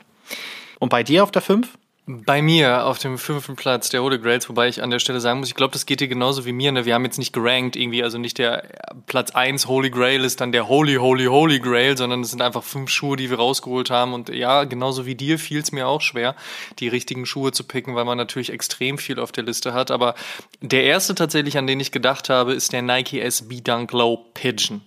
[0.78, 1.68] Und bei dir auf der 5?
[2.10, 5.40] Bei mir auf dem fünften Platz der Holy Grails, wobei ich an der Stelle sagen
[5.40, 6.72] muss, ich glaube, das geht dir genauso wie mir.
[6.72, 6.86] Ne?
[6.86, 8.66] Wir haben jetzt nicht gerankt irgendwie, also nicht der
[9.04, 12.64] Platz 1 Holy Grail ist dann der Holy, Holy, Holy Grail, sondern es sind einfach
[12.64, 14.14] fünf Schuhe, die wir rausgeholt haben.
[14.14, 16.34] Und ja, genauso wie dir fiel es mir auch schwer,
[16.78, 19.90] die richtigen Schuhe zu picken, weil man natürlich extrem viel auf der Liste hat.
[19.90, 20.14] Aber
[20.62, 24.80] der erste tatsächlich, an den ich gedacht habe, ist der Nike SB Dunk Low Pigeon.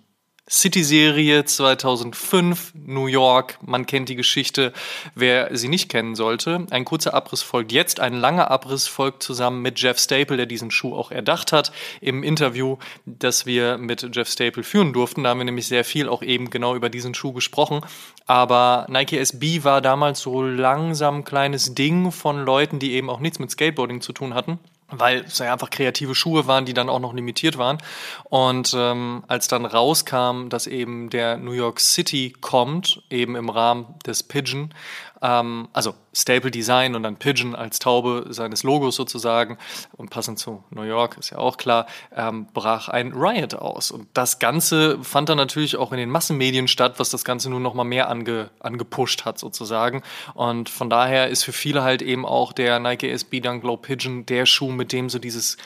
[0.50, 3.60] City-Serie 2005, New York.
[3.62, 4.74] Man kennt die Geschichte,
[5.14, 6.66] wer sie nicht kennen sollte.
[6.72, 8.00] Ein kurzer Abriss folgt jetzt.
[8.00, 11.72] Ein langer Abriss folgt zusammen mit Jeff Staple, der diesen Schuh auch erdacht hat.
[12.02, 16.10] Im Interview, das wir mit Jeff Staple führen durften, da haben wir nämlich sehr viel
[16.10, 17.82] auch eben genau über diesen Schuh gesprochen.
[18.26, 23.20] Aber Nike SB war damals so langsam ein kleines Ding von Leuten, die eben auch
[23.20, 24.60] nichts mit Skateboarding zu tun hatten
[24.92, 27.78] weil es ja einfach kreative Schuhe waren, die dann auch noch limitiert waren.
[28.26, 33.96] Und ähm, als dann rauskam, dass eben der New York City kommt, eben im Rahmen
[34.06, 34.74] des Pigeon,
[35.22, 39.58] ähm, also Staple Design und dann Pigeon als Taube seines Logos sozusagen
[39.96, 43.92] und passend zu New York ist ja auch klar, ähm, brach ein Riot aus.
[43.92, 47.60] Und das Ganze fand dann natürlich auch in den Massenmedien statt, was das Ganze nur
[47.60, 50.04] noch mal mehr ange, angepusht hat sozusagen.
[50.34, 54.26] Und von daher ist für viele halt eben auch der Nike SB Dunk Low Pigeon
[54.26, 55.58] der Schuh, mit dem so dieses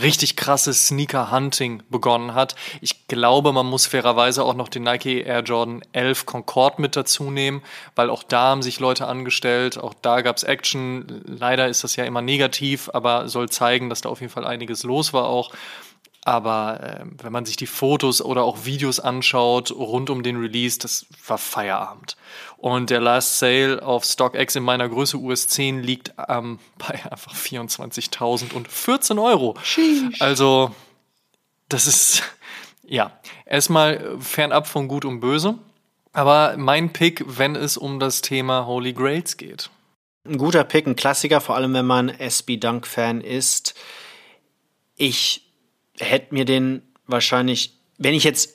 [0.00, 2.54] richtig krasse Sneaker-Hunting begonnen hat.
[2.80, 7.30] Ich glaube, man muss fairerweise auch noch den Nike Air Jordan 11 Concorde mit dazu
[7.30, 7.62] nehmen,
[7.94, 11.22] weil auch da haben sich Leute angestellt, auch da gab es Action.
[11.26, 14.82] Leider ist das ja immer negativ, aber soll zeigen, dass da auf jeden Fall einiges
[14.82, 15.50] los war auch.
[16.24, 20.78] Aber äh, wenn man sich die Fotos oder auch Videos anschaut rund um den Release,
[20.78, 22.16] das war Feierabend.
[22.56, 27.34] Und der Last Sale auf StockX in meiner Größe US 10 liegt ähm, bei einfach
[27.34, 29.54] 24.014 Euro.
[29.62, 30.20] Sheesh.
[30.20, 30.74] Also,
[31.68, 32.22] das ist,
[32.84, 33.12] ja,
[33.44, 35.58] erstmal fernab von Gut und Böse.
[36.14, 39.68] Aber mein Pick, wenn es um das Thema Holy Grails geht.
[40.26, 43.74] Ein guter Pick, ein Klassiker, vor allem wenn man SB Dunk Fan ist.
[44.96, 45.42] Ich
[45.98, 48.54] hätte mir den wahrscheinlich, wenn ich jetzt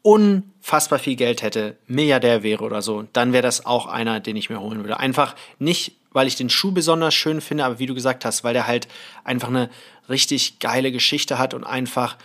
[0.00, 4.48] unfassbar viel Geld hätte, Milliardär wäre oder so, dann wäre das auch einer, den ich
[4.48, 4.98] mir holen würde.
[4.98, 8.54] Einfach nicht, weil ich den Schuh besonders schön finde, aber wie du gesagt hast, weil
[8.54, 8.88] der halt
[9.22, 9.68] einfach eine
[10.08, 12.16] richtig geile Geschichte hat und einfach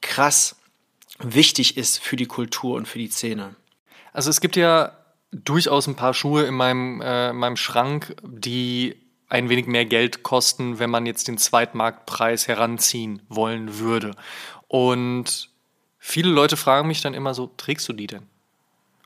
[0.00, 0.54] krass
[1.18, 3.56] wichtig ist für die Kultur und für die Szene.
[4.12, 4.96] Also es gibt ja
[5.44, 8.96] durchaus ein paar Schuhe in meinem, äh, in meinem Schrank, die
[9.28, 14.12] ein wenig mehr Geld kosten, wenn man jetzt den Zweitmarktpreis heranziehen wollen würde.
[14.68, 15.50] Und
[15.98, 18.22] viele Leute fragen mich dann immer so, trägst du die denn?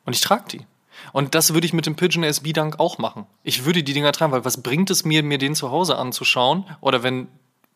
[0.04, 0.66] Und ich trage die.
[1.12, 3.26] Und das würde ich mit dem Pigeon SB Dunk auch machen.
[3.42, 6.64] Ich würde die Dinger tragen, weil was bringt es mir, mir den zu Hause anzuschauen?
[6.80, 7.28] Oder wenn,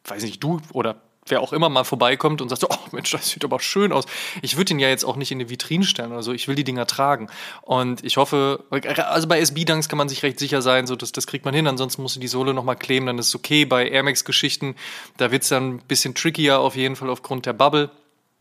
[0.05, 3.29] weiß nicht, du oder wer auch immer mal vorbeikommt und sagt so, oh Mensch, das
[3.29, 4.05] sieht aber schön aus.
[4.43, 6.33] Ich würde ihn ja jetzt auch nicht in eine Vitrine stellen oder so.
[6.33, 7.29] Ich will die Dinger tragen.
[7.63, 11.27] Und ich hoffe, also bei SB-Dunks kann man sich recht sicher sein, so dass das
[11.27, 11.67] kriegt man hin.
[11.67, 13.65] Ansonsten musst du die Sohle nochmal kleben, dann ist es okay.
[13.65, 14.77] Bei Air Max-Geschichten,
[15.17, 17.91] da wird es dann ein bisschen trickier auf jeden Fall aufgrund der Bubble.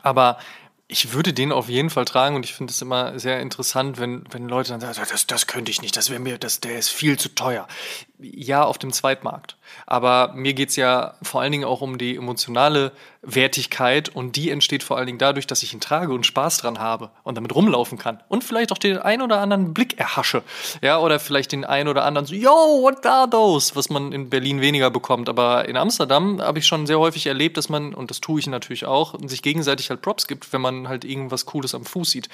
[0.02, 0.38] Aber
[0.86, 4.24] ich würde den auf jeden Fall tragen und ich finde es immer sehr interessant, wenn,
[4.30, 6.90] wenn Leute dann sagen, das, das könnte ich nicht, das wäre mir, das, der ist
[6.90, 7.66] viel zu teuer.
[8.32, 9.56] Ja, auf dem Zweitmarkt.
[9.86, 14.82] Aber mir geht's ja vor allen Dingen auch um die emotionale Wertigkeit und die entsteht
[14.82, 17.98] vor allen Dingen dadurch, dass ich ihn trage und Spaß dran habe und damit rumlaufen
[17.98, 20.42] kann und vielleicht auch den ein oder anderen Blick erhasche.
[20.82, 23.74] Ja, oder vielleicht den ein oder anderen so, yo, what are those?
[23.76, 25.28] Was man in Berlin weniger bekommt.
[25.28, 28.46] Aber in Amsterdam habe ich schon sehr häufig erlebt, dass man, und das tue ich
[28.46, 32.28] natürlich auch, sich gegenseitig halt Props gibt, wenn man halt irgendwas Cooles am Fuß sieht.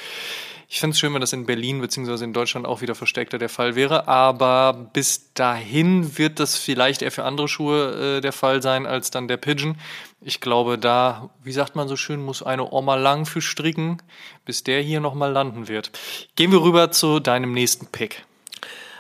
[0.73, 2.23] Ich fände es schön, wenn das in Berlin bzw.
[2.23, 4.07] in Deutschland auch wieder verstärkter der Fall wäre.
[4.07, 9.11] Aber bis dahin wird das vielleicht eher für andere Schuhe äh, der Fall sein als
[9.11, 9.77] dann der Pigeon.
[10.21, 13.99] Ich glaube, da, wie sagt man so schön, muss eine Oma lang für stricken,
[14.45, 15.91] bis der hier nochmal landen wird.
[16.37, 18.25] Gehen wir rüber zu deinem nächsten Pick.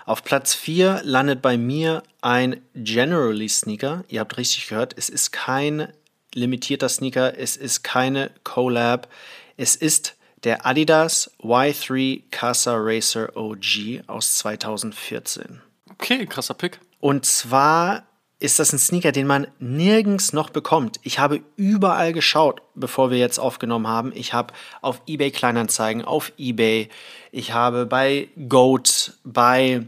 [0.06, 4.04] Auf Platz 4 landet bei mir ein Generally Sneaker.
[4.08, 5.92] Ihr habt richtig gehört, es ist kein
[6.34, 9.08] limitierter Sneaker, es ist keine Collab,
[9.56, 15.60] es ist der Adidas Y3 Casa Racer OG aus 2014.
[16.02, 16.80] Okay, krasser Pick.
[16.98, 18.04] Und zwar
[18.38, 20.98] ist das ein Sneaker, den man nirgends noch bekommt.
[21.02, 24.10] Ich habe überall geschaut, bevor wir jetzt aufgenommen haben.
[24.14, 26.88] Ich habe auf eBay Kleinanzeigen, auf eBay,
[27.32, 29.82] ich habe bei Goat, bei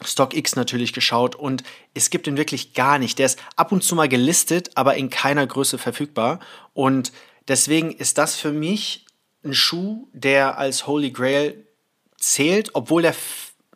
[0.00, 1.64] StockX natürlich geschaut und
[1.94, 3.18] es gibt ihn wirklich gar nicht.
[3.18, 6.38] Der ist ab und zu mal gelistet, aber in keiner Größe verfügbar.
[6.74, 7.10] Und
[7.48, 9.04] deswegen ist das für mich
[9.44, 11.66] ein Schuh, der als Holy Grail
[12.18, 13.14] zählt, obwohl der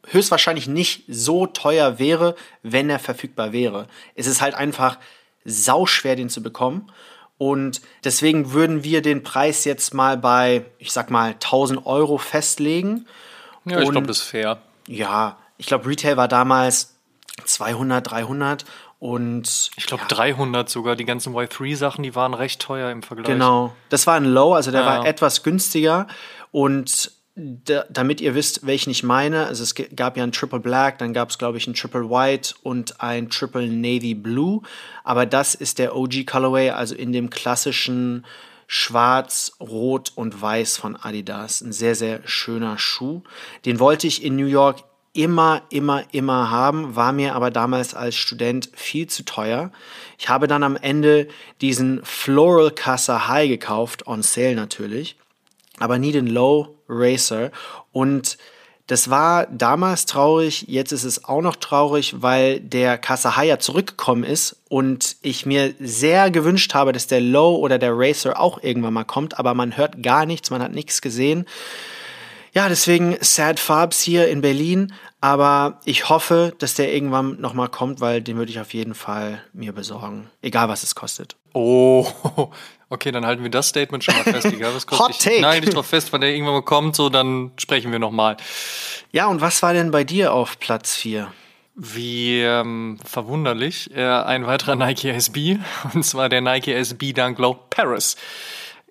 [0.06, 3.86] höchstwahrscheinlich nicht so teuer wäre, wenn er verfügbar wäre.
[4.14, 4.98] Es ist halt einfach
[5.44, 6.90] sauschwer, den zu bekommen.
[7.38, 13.06] Und deswegen würden wir den Preis jetzt mal bei, ich sag mal, 1000 Euro festlegen.
[13.64, 14.60] Ja, ich glaube, das ist fair.
[14.86, 16.96] Ja, ich glaube, Retail war damals
[17.44, 18.64] 200, 300
[18.98, 20.08] und ich glaube ja.
[20.08, 20.96] 300 sogar.
[20.96, 23.28] Die ganzen Y3-Sachen, die waren recht teuer im Vergleich.
[23.28, 23.74] Genau.
[23.88, 24.86] Das war ein Low, also der ja.
[24.86, 26.06] war etwas günstiger.
[26.52, 30.98] Und da, damit ihr wisst, welchen ich meine, also es gab ja ein Triple Black,
[30.98, 34.62] dann gab es, glaube ich, ein Triple White und ein Triple Navy Blue.
[35.04, 38.26] Aber das ist der OG Colorway, also in dem klassischen
[38.66, 41.60] Schwarz, Rot und Weiß von Adidas.
[41.60, 43.22] Ein sehr, sehr schöner Schuh.
[43.64, 48.14] Den wollte ich in New York immer, immer, immer haben, war mir aber damals als
[48.14, 49.72] Student viel zu teuer.
[50.18, 51.26] Ich habe dann am Ende
[51.60, 55.16] diesen Floral Casa High gekauft, on sale natürlich,
[55.78, 57.50] aber nie den Low Racer
[57.92, 58.36] und
[58.86, 62.98] das war damals traurig, jetzt ist es auch noch traurig, weil der
[63.44, 68.40] ja zurückgekommen ist und ich mir sehr gewünscht habe, dass der Low oder der Racer
[68.40, 71.46] auch irgendwann mal kommt, aber man hört gar nichts, man hat nichts gesehen.
[72.52, 74.92] Ja, deswegen Sad Farbs hier in Berlin.
[75.20, 79.42] Aber ich hoffe, dass der irgendwann nochmal kommt, weil den würde ich auf jeden Fall
[79.52, 80.30] mir besorgen.
[80.40, 81.36] Egal, was es kostet.
[81.52, 82.06] Oh,
[82.90, 84.46] okay, dann halten wir das Statement schon mal fest.
[84.52, 85.08] Egal, was kostet.
[85.08, 85.36] Hot Take.
[85.36, 88.36] Ich, nein, nicht drauf fest, wenn der irgendwann mal kommt, so, dann sprechen wir nochmal.
[89.12, 91.32] Ja, und was war denn bei dir auf Platz 4?
[91.76, 95.58] Wie ähm, verwunderlich, äh, ein weiterer Nike SB,
[95.94, 98.16] und zwar der Nike SB Dunk Low Paris.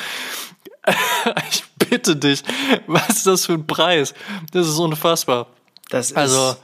[1.49, 2.43] Ich bitte dich,
[2.85, 4.13] was ist das für ein Preis?
[4.51, 5.47] Das ist unfassbar.
[5.89, 6.55] Das ist also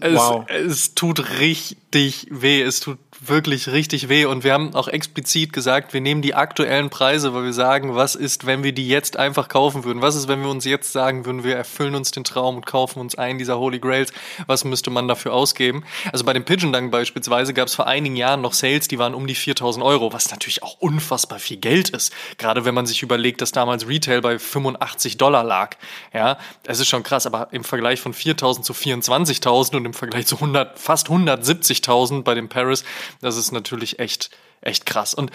[0.00, 0.46] es, wow.
[0.48, 2.62] es tut richtig weh.
[2.62, 2.96] Es tut
[3.28, 4.24] wirklich richtig weh.
[4.24, 8.14] Und wir haben auch explizit gesagt, wir nehmen die aktuellen Preise, weil wir sagen, was
[8.14, 10.02] ist, wenn wir die jetzt einfach kaufen würden?
[10.02, 13.00] Was ist, wenn wir uns jetzt sagen würden, wir erfüllen uns den Traum und kaufen
[13.00, 14.12] uns einen dieser Holy Grails?
[14.46, 15.84] Was müsste man dafür ausgeben?
[16.12, 19.14] Also bei dem Pigeon Dunk beispielsweise gab es vor einigen Jahren noch Sales, die waren
[19.14, 22.12] um die 4000 Euro, was natürlich auch unfassbar viel Geld ist.
[22.38, 25.76] Gerade wenn man sich überlegt, dass damals Retail bei 85 Dollar lag.
[26.12, 30.26] Ja, es ist schon krass, aber im Vergleich von 4000 zu 24.000 und im Vergleich
[30.26, 32.84] zu 100, fast 170.000 bei dem Paris,
[33.20, 35.14] das ist natürlich echt, echt krass.
[35.14, 35.30] Und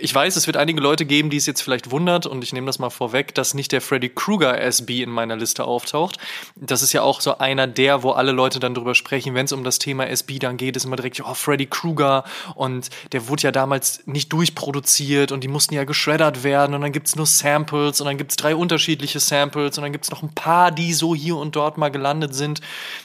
[0.00, 2.66] ich weiß, es wird einige Leute geben, die es jetzt vielleicht wundert, und ich nehme
[2.66, 6.18] das mal vorweg, dass nicht der Freddy Krueger SB in meiner Liste auftaucht.
[6.56, 9.52] Das ist ja auch so einer der, wo alle Leute dann drüber sprechen, wenn es
[9.52, 12.24] um das Thema SB dann geht, ist immer direkt, oh, Freddy Krueger,
[12.54, 16.92] und der wurde ja damals nicht durchproduziert und die mussten ja geschreddert werden, und dann
[16.92, 20.70] gibt's nur Samples, und dann gibt's drei unterschiedliche Samples, und dann gibt's noch ein paar,
[20.70, 22.60] die so hier und dort mal gelandet sind.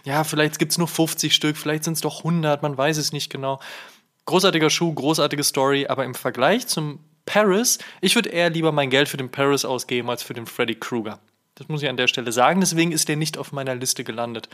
[0.06, 3.30] Ja, vielleicht gibt's nur 50 Stück, vielleicht sind es doch 100, man weiß es nicht
[3.30, 3.60] genau.
[4.30, 9.10] Großartiger Schuh, großartige Story, aber im Vergleich zum Paris, ich würde eher lieber mein Geld
[9.10, 11.18] für den Paris ausgeben als für den Freddy Krueger.
[11.56, 12.60] Das muss ich an der Stelle sagen.
[12.60, 14.48] Deswegen ist der nicht auf meiner Liste gelandet.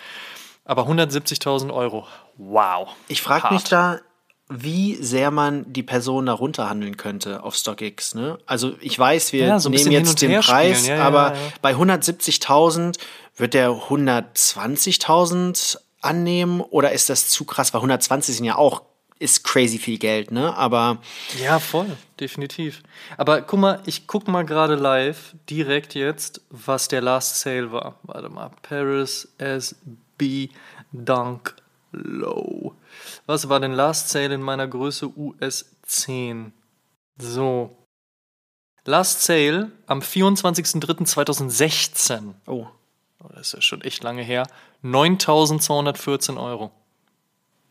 [0.63, 2.07] Aber 170.000 Euro.
[2.37, 2.87] Wow.
[3.09, 3.99] Ich frage mich da,
[4.47, 8.15] wie sehr man die Person da runterhandeln könnte auf StockX.
[8.15, 8.37] Ne?
[8.45, 11.39] Also ich weiß, wir Ja, so nehmen jetzt den Preis, ja, aber ja.
[11.61, 12.97] bei 170.000
[13.35, 17.73] wird der 120.000 annehmen oder ist das zu krass?
[17.73, 20.55] Weil 120 sind ja auch ist crazy viel Geld, ne?
[20.55, 21.01] Aber
[21.41, 22.83] Ja, voll, definitiv.
[23.17, 27.99] Aber guck mal, ich guck mal gerade live, direkt jetzt, was der Last Sale war.
[28.03, 30.49] Warte mal, Paris SB
[30.91, 31.55] Dunk
[31.91, 32.75] Low.
[33.25, 36.53] Was war denn Last Sale in meiner Größe US 10?
[37.17, 37.77] So.
[38.83, 42.33] Last Sale am 24.03.2016.
[42.47, 42.67] oh,
[43.25, 44.47] Oh, das ist ja schon echt lange her.
[44.83, 46.71] 9.214 Euro.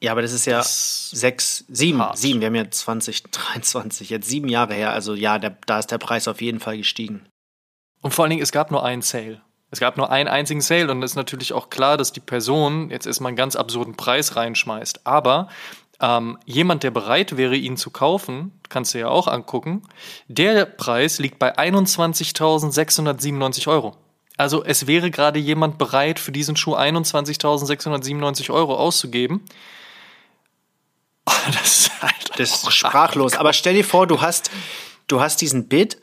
[0.04, 2.18] Ja, aber das ist ja Das sechs, sieben, hart.
[2.18, 2.40] sieben.
[2.40, 4.92] Wir haben ja 2023, jetzt sieben Jahre her.
[4.92, 7.26] Also ja, der, da ist der Preis auf jeden Fall gestiegen.
[8.02, 9.40] Und vor allen Dingen, es gab nur einen Sale.
[9.70, 12.90] Es gab nur einen einzigen Sale und es ist natürlich auch klar, dass die Person
[12.90, 15.06] jetzt erstmal einen ganz absurden Preis reinschmeißt.
[15.06, 15.48] Aber
[16.00, 19.82] ähm, jemand, der bereit wäre, ihn zu kaufen, kannst du ja auch angucken,
[20.28, 23.96] der Preis liegt bei 21.697 Euro.
[24.36, 29.42] Also es wäre gerade jemand bereit, für diesen Schuh 21.697 Euro auszugeben.
[31.46, 33.34] Das ist halt Das ist sprachlos.
[33.34, 34.50] Aber stell dir vor, du hast,
[35.06, 35.98] du hast diesen Bid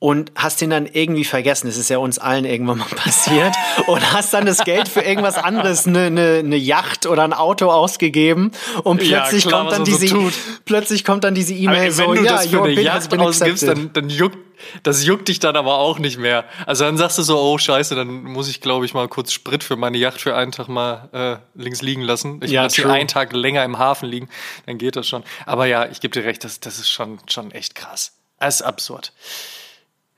[0.00, 1.68] und hast den dann irgendwie vergessen.
[1.68, 3.54] Das ist ja uns allen irgendwann mal passiert.
[3.86, 7.70] und hast dann das Geld für irgendwas anderes, eine, eine, eine Yacht oder ein Auto
[7.70, 8.50] ausgegeben.
[8.82, 10.32] Und Ja, plötzlich klar, kommt dann man so diese, tut.
[10.64, 13.62] plötzlich kommt dann diese E-Mail Aber so, wenn du ja, das für eine Yacht ausgibst,
[13.68, 14.38] dann, dann juckt,
[14.82, 16.44] das juckt dich dann aber auch nicht mehr.
[16.64, 19.62] Also dann sagst du so, oh scheiße, dann muss ich, glaube ich, mal kurz Sprit
[19.62, 22.40] für meine Yacht für einen Tag mal äh, links liegen lassen.
[22.42, 24.30] Ich Ja, lasse einen Tag länger im Hafen liegen,
[24.64, 25.24] dann geht das schon.
[25.44, 28.12] Aber ja, ich gebe dir recht, das, das ist schon, schon echt krass.
[28.38, 29.12] Das ist absurd.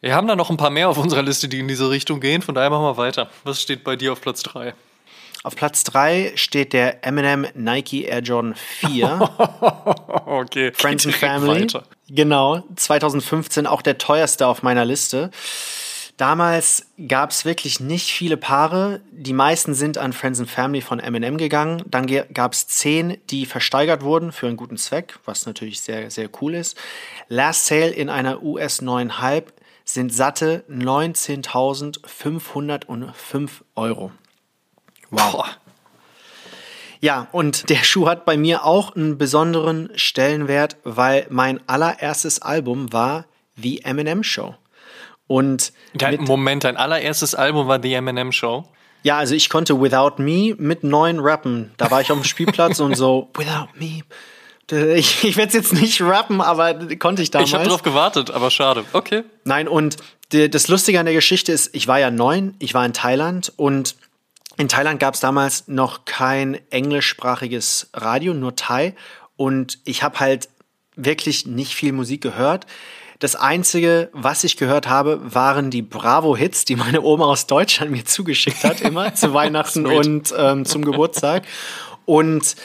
[0.03, 2.43] Wir haben da noch ein paar mehr auf unserer Liste, die in diese Richtung gehen,
[2.43, 3.31] von daher machen wir weiter.
[3.45, 4.75] Was steht bei dir auf Platz 3?
[5.45, 9.31] Auf Platz 3 steht der Eminem Nike Air Jordan 4.
[10.25, 11.63] Okay, Friends and Family.
[11.63, 11.85] weiter.
[12.09, 15.31] Genau, 2015 auch der teuerste auf meiner Liste.
[16.17, 19.03] Damals gab es wirklich nicht viele Paare.
[19.13, 21.83] Die meisten sind an Friends and Family von Eminem gegangen.
[21.87, 26.29] Dann gab es zehn, die versteigert wurden für einen guten Zweck, was natürlich sehr, sehr
[26.41, 26.77] cool ist.
[27.29, 29.45] Last Sale in einer US 9,5
[29.95, 34.13] sind satte 19.505 Euro.
[35.11, 35.47] Wow.
[37.01, 42.93] Ja, und der Schuh hat bei mir auch einen besonderen Stellenwert, weil mein allererstes Album
[42.93, 43.27] war
[43.57, 44.55] The Eminem Show.
[45.27, 48.65] Und Dein, Moment, dein allererstes Album war The Eminem Show.
[49.03, 51.73] ja, also ich konnte Without Me mit neun rappen.
[51.77, 54.03] Da war ich auf dem Spielplatz und so, Without Me.
[54.73, 57.51] Ich, ich werde es jetzt nicht rappen, aber konnte ich damals.
[57.51, 58.85] Ich habe drauf gewartet, aber schade.
[58.95, 59.23] Okay.
[59.45, 59.99] Nein, und
[60.33, 63.53] die, das Lustige an der Geschichte ist, ich war ja neun, ich war in Thailand
[63.57, 63.97] und
[64.57, 68.95] in Thailand gab es damals noch kein englischsprachiges Radio, nur Thai.
[69.37, 70.49] Und ich habe halt
[70.97, 72.67] wirklich nicht viel Musik gehört.
[73.19, 78.05] Das Einzige, was ich gehört habe, waren die Bravo-Hits, die meine Oma aus Deutschland mir
[78.05, 81.45] zugeschickt hat, immer zu Weihnachten und ähm, zum Geburtstag.
[82.05, 82.57] Und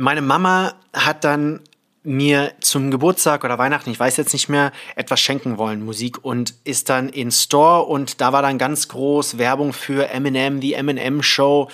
[0.00, 1.60] meine Mama hat dann
[2.02, 6.54] mir zum Geburtstag oder Weihnachten, ich weiß jetzt nicht mehr, etwas schenken wollen, Musik und
[6.64, 11.22] ist dann in Store und da war dann ganz groß Werbung für Eminem, die Eminem
[11.22, 11.68] Show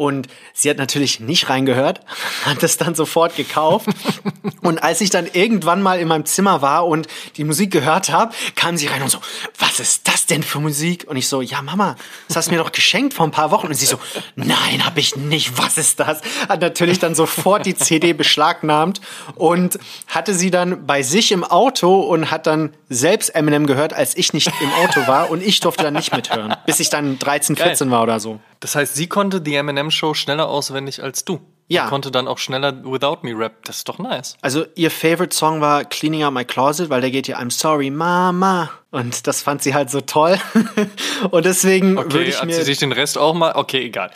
[0.00, 2.00] Und sie hat natürlich nicht reingehört,
[2.46, 3.86] hat es dann sofort gekauft.
[4.62, 8.32] und als ich dann irgendwann mal in meinem Zimmer war und die Musik gehört habe,
[8.54, 9.18] kam sie rein und so,
[9.58, 11.04] was ist das denn für Musik?
[11.06, 11.96] Und ich so, ja Mama,
[12.28, 13.66] das hast du mir doch geschenkt vor ein paar Wochen.
[13.66, 13.98] Und sie so,
[14.36, 16.22] nein, habe ich nicht, was ist das?
[16.48, 19.02] Hat natürlich dann sofort die CD beschlagnahmt
[19.34, 24.16] und hatte sie dann bei sich im Auto und hat dann selbst Eminem gehört, als
[24.16, 27.56] ich nicht im Auto war und ich durfte dann nicht mithören, bis ich dann 13,
[27.56, 27.94] 14 Geil.
[27.94, 28.40] war oder so.
[28.60, 31.40] Das heißt, sie konnte die Eminem Show schneller auswendig als du.
[31.66, 31.84] Ja.
[31.84, 33.64] Sie konnte dann auch schneller Without Me rap.
[33.64, 34.36] Das ist doch nice.
[34.40, 37.90] Also ihr Favorite Song war Cleaning Out My Closet, weil der geht ja I'm Sorry
[37.90, 40.36] Mama und das fand sie halt so toll
[41.30, 44.10] und deswegen okay, würde ich mir sie sich den Rest auch mal okay, egal.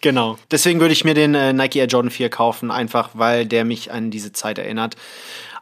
[0.00, 0.38] Genau.
[0.50, 3.90] Deswegen würde ich mir den äh, Nike Air Jordan 4 kaufen, einfach weil der mich
[3.90, 4.96] an diese Zeit erinnert.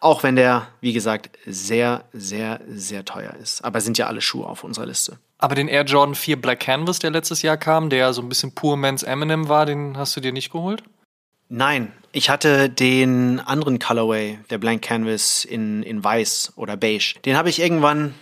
[0.01, 3.65] Auch wenn der, wie gesagt, sehr, sehr, sehr teuer ist.
[3.65, 5.19] Aber sind ja alle Schuhe auf unserer Liste.
[5.39, 8.55] Aber den Air Jordan 4 Black Canvas, der letztes Jahr kam, der so ein bisschen
[8.55, 10.83] Poor Man's Eminem war, den hast du dir nicht geholt?
[11.49, 17.15] Nein, ich hatte den anderen Colorway, der Blank Canvas in, in weiß oder beige.
[17.25, 18.15] Den habe ich irgendwann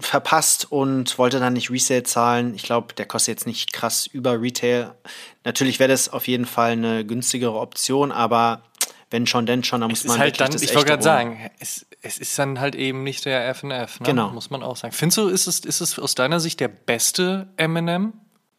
[0.00, 2.54] verpasst und wollte dann nicht Resale zahlen.
[2.54, 4.94] Ich glaube, der kostet jetzt nicht krass über Retail.
[5.44, 8.62] Natürlich wäre das auf jeden Fall eine günstigere Option, aber
[9.10, 12.18] wenn schon, denn schon, dann muss man halt dann, Ich wollte gerade sagen, es, es
[12.18, 14.06] ist dann halt eben nicht der FNF, ne?
[14.06, 14.30] genau.
[14.30, 14.92] muss man auch sagen.
[14.92, 18.14] Findest du, ist es, ist es aus deiner Sicht der beste Eminem?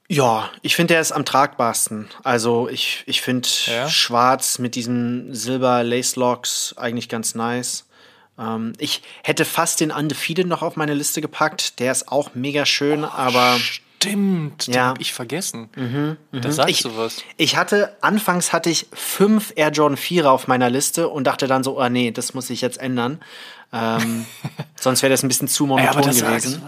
[0.08, 2.10] Ja, ich finde, der ist am tragbarsten.
[2.24, 3.88] Also ich, ich finde ja.
[3.88, 7.88] schwarz mit diesen Silber Lace Locks eigentlich ganz nice.
[8.38, 11.80] Ähm, ich hätte fast den Undefeated noch auf meine Liste gepackt.
[11.80, 13.58] Der ist auch mega schön, oh, aber
[14.02, 14.74] Stimmt, ja.
[14.74, 15.70] den hab ich vergessen.
[15.76, 16.42] Mhm, mhm.
[16.42, 17.24] Da sagst ich, du was.
[17.38, 21.64] Ich hatte, anfangs hatte ich fünf Air Jordan 4 auf meiner Liste und dachte dann
[21.64, 23.20] so, oh nee, das muss ich jetzt ändern.
[23.72, 24.26] Ähm,
[24.80, 26.62] sonst wäre das ein bisschen zu monoton Ey, gewesen.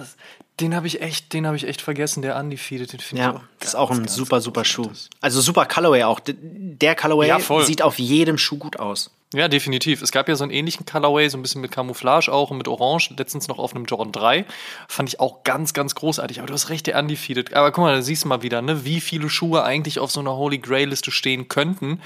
[0.59, 3.35] Den habe ich echt, den habe ich echt vergessen, der Undefeated, den finde ja, ich
[3.35, 3.41] auch.
[3.59, 4.91] Das ist auch ein super, super Schuh.
[5.19, 6.19] Also super Colorway auch.
[6.23, 9.09] Der Colorway ja, sieht auf jedem Schuh gut aus.
[9.33, 10.01] Ja, definitiv.
[10.01, 12.67] Es gab ja so einen ähnlichen Colorway, so ein bisschen mit Camouflage auch und mit
[12.67, 14.45] Orange, letztens noch auf einem Jordan 3.
[14.87, 16.39] Fand ich auch ganz, ganz großartig.
[16.39, 17.53] Aber du hast recht, der undefeated.
[17.53, 20.19] Aber guck mal, da siehst du mal wieder, ne, wie viele Schuhe eigentlich auf so
[20.19, 21.99] einer Holy Grail Liste stehen könnten.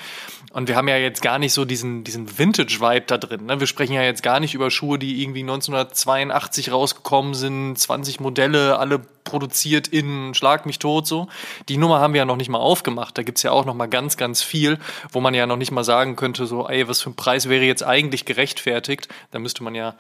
[0.53, 3.45] Und wir haben ja jetzt gar nicht so diesen, diesen Vintage-Vibe da drin.
[3.45, 3.59] Ne?
[3.59, 8.79] Wir sprechen ja jetzt gar nicht über Schuhe, die irgendwie 1982 rausgekommen sind, 20 Modelle,
[8.79, 11.27] alle produziert in Schlag mich tot so.
[11.67, 13.17] Die Nummer haben wir ja noch nicht mal aufgemacht.
[13.17, 14.79] Da gibt's ja auch noch mal ganz, ganz viel,
[15.11, 17.65] wo man ja noch nicht mal sagen könnte, so, ey, was für ein Preis wäre
[17.65, 19.09] jetzt eigentlich gerechtfertigt.
[19.31, 19.95] Da müsste man ja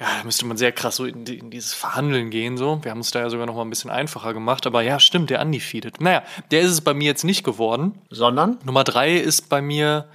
[0.00, 2.56] ja, da müsste man sehr krass so in, in, dieses Verhandeln gehen.
[2.56, 2.78] So.
[2.84, 4.64] Wir haben uns da ja sogar noch mal ein bisschen einfacher gemacht.
[4.66, 6.00] Aber ja, stimmt, der undefeated.
[6.00, 6.22] Naja,
[6.52, 8.00] der ist es bei mir jetzt nicht geworden.
[8.08, 8.58] Sondern?
[8.64, 10.08] Nummer drei ist bei mir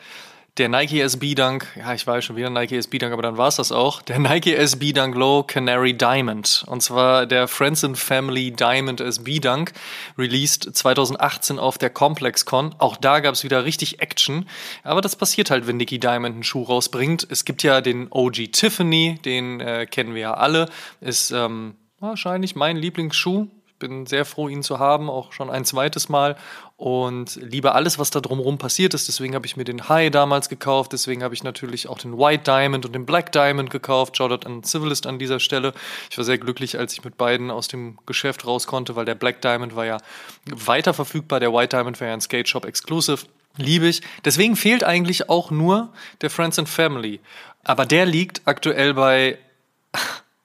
[0.58, 3.48] der Nike SB Dunk, ja, ich weiß schon wieder Nike SB Dunk, aber dann war
[3.48, 4.04] es das auch.
[4.04, 6.64] Der Nike SB Dunk Low Canary Diamond.
[6.68, 9.74] Und zwar der Friends and Family Diamond SB Dunk,
[10.16, 12.76] released 2018 auf der ComplexCon.
[12.78, 14.48] Auch da gab es wieder richtig Action.
[14.84, 17.26] Aber das passiert halt, wenn Nicky Diamond einen Schuh rausbringt.
[17.32, 20.70] Es gibt ja den OG Tiffany, den äh, kennen wir ja alle.
[21.02, 23.48] Ist ähm, wahrscheinlich mein Lieblingsschuh
[23.84, 26.38] bin sehr froh, ihn zu haben, auch schon ein zweites Mal
[26.78, 29.10] und liebe alles, was da drumherum passiert ist.
[29.10, 32.44] Deswegen habe ich mir den High damals gekauft, deswegen habe ich natürlich auch den White
[32.46, 34.16] Diamond und den Black Diamond gekauft.
[34.16, 35.74] Shoutout an Civilist an dieser Stelle.
[36.10, 39.16] Ich war sehr glücklich, als ich mit beiden aus dem Geschäft raus konnte, weil der
[39.16, 39.98] Black Diamond war ja
[40.46, 43.26] weiter verfügbar, der White Diamond war ja ein Skate Shop Exclusive.
[43.58, 44.02] Liebe ich.
[44.24, 45.90] Deswegen fehlt eigentlich auch nur
[46.22, 47.20] der Friends and Family.
[47.66, 49.38] Aber der liegt aktuell bei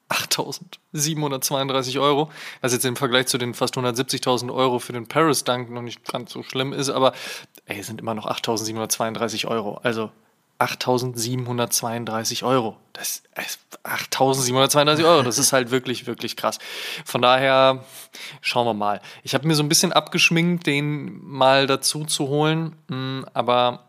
[0.08, 2.30] 8.732 Euro,
[2.60, 6.04] was jetzt im Vergleich zu den fast 170.000 Euro für den Paris Dunk noch nicht
[6.10, 7.12] ganz so schlimm ist, aber
[7.66, 9.80] ey, sind immer noch 8.732 Euro.
[9.82, 10.10] Also
[10.58, 12.76] 8.732 Euro.
[12.92, 15.22] Das ist 8.732 Euro.
[15.22, 16.58] Das ist halt wirklich, wirklich krass.
[17.04, 17.84] Von daher
[18.40, 19.00] schauen wir mal.
[19.22, 23.84] Ich habe mir so ein bisschen abgeschminkt, den mal dazu zu holen, hm, aber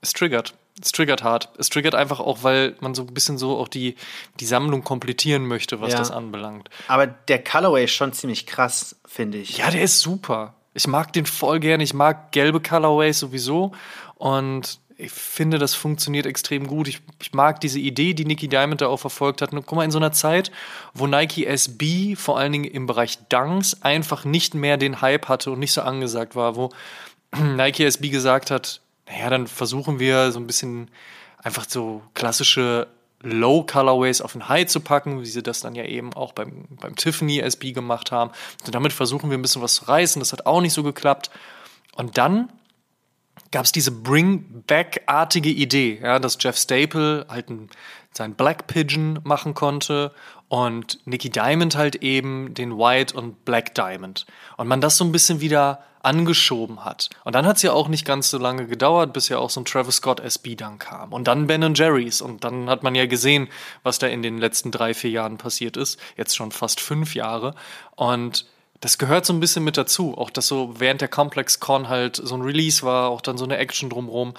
[0.00, 1.50] es triggert es triggert hart.
[1.58, 3.96] Es triggert einfach auch, weil man so ein bisschen so auch die,
[4.38, 5.98] die Sammlung komplettieren möchte, was ja.
[5.98, 6.70] das anbelangt.
[6.88, 9.58] Aber der Colorway ist schon ziemlich krass, finde ich.
[9.58, 10.54] Ja, der ist super.
[10.74, 11.80] Ich mag den voll gern.
[11.80, 13.72] Ich mag gelbe Colorways sowieso.
[14.16, 16.86] Und ich finde, das funktioniert extrem gut.
[16.88, 19.52] Ich, ich mag diese Idee, die Nicky Diamond da auch verfolgt hat.
[19.52, 20.50] Und guck mal, in so einer Zeit,
[20.94, 25.50] wo Nike SB vor allen Dingen im Bereich Dunks einfach nicht mehr den Hype hatte
[25.50, 26.70] und nicht so angesagt war, wo
[27.36, 28.80] Nike SB gesagt hat,
[29.10, 30.90] naja, dann versuchen wir so ein bisschen
[31.38, 32.86] einfach so klassische
[33.22, 36.66] Low Colorways auf den High zu packen, wie sie das dann ja eben auch beim,
[36.70, 38.30] beim Tiffany SB gemacht haben.
[38.64, 40.20] Und damit versuchen wir ein bisschen was zu reißen.
[40.20, 41.30] Das hat auch nicht so geklappt.
[41.96, 42.50] Und dann
[43.50, 47.68] gab es diese Bring-Back-artige Idee, ja, dass Jeff Staple halt ein,
[48.12, 50.12] sein Black Pigeon machen konnte
[50.50, 54.26] und Nicky Diamond halt eben den White und Black Diamond.
[54.56, 57.08] Und man das so ein bisschen wieder angeschoben hat.
[57.22, 59.60] Und dann hat es ja auch nicht ganz so lange gedauert, bis ja auch so
[59.60, 61.12] ein Travis Scott SB dann kam.
[61.12, 62.20] Und dann Ben Jerry's.
[62.20, 63.46] Und dann hat man ja gesehen,
[63.84, 66.00] was da in den letzten drei, vier Jahren passiert ist.
[66.16, 67.54] Jetzt schon fast fünf Jahre.
[67.94, 68.44] Und
[68.80, 70.18] das gehört so ein bisschen mit dazu.
[70.18, 73.44] Auch dass so während der Complex Con halt so ein Release war, auch dann so
[73.44, 74.34] eine Action drumherum.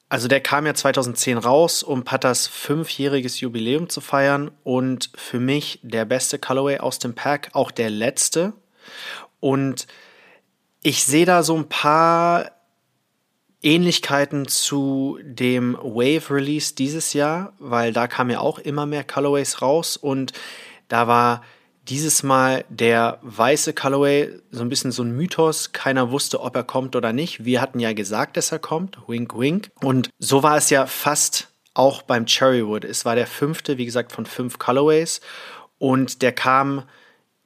[0.09, 5.79] Also der kam ja 2010 raus, um Patas fünfjähriges Jubiläum zu feiern und für mich
[5.81, 8.53] der beste Colorway aus dem Pack, auch der letzte.
[9.39, 9.87] Und
[10.83, 12.51] ich sehe da so ein paar
[13.63, 19.61] Ähnlichkeiten zu dem Wave Release dieses Jahr, weil da kamen ja auch immer mehr Colorways
[19.61, 20.33] raus und
[20.89, 21.41] da war
[21.87, 25.73] dieses Mal der weiße Colorway so ein bisschen so ein Mythos.
[25.73, 27.43] Keiner wusste, ob er kommt oder nicht.
[27.43, 28.97] Wir hatten ja gesagt, dass er kommt.
[29.07, 29.69] Wink, wink.
[29.81, 32.85] Und so war es ja fast auch beim Cherrywood.
[32.85, 35.19] Es war der fünfte, wie gesagt, von fünf Colorways.
[35.77, 36.83] Und der kam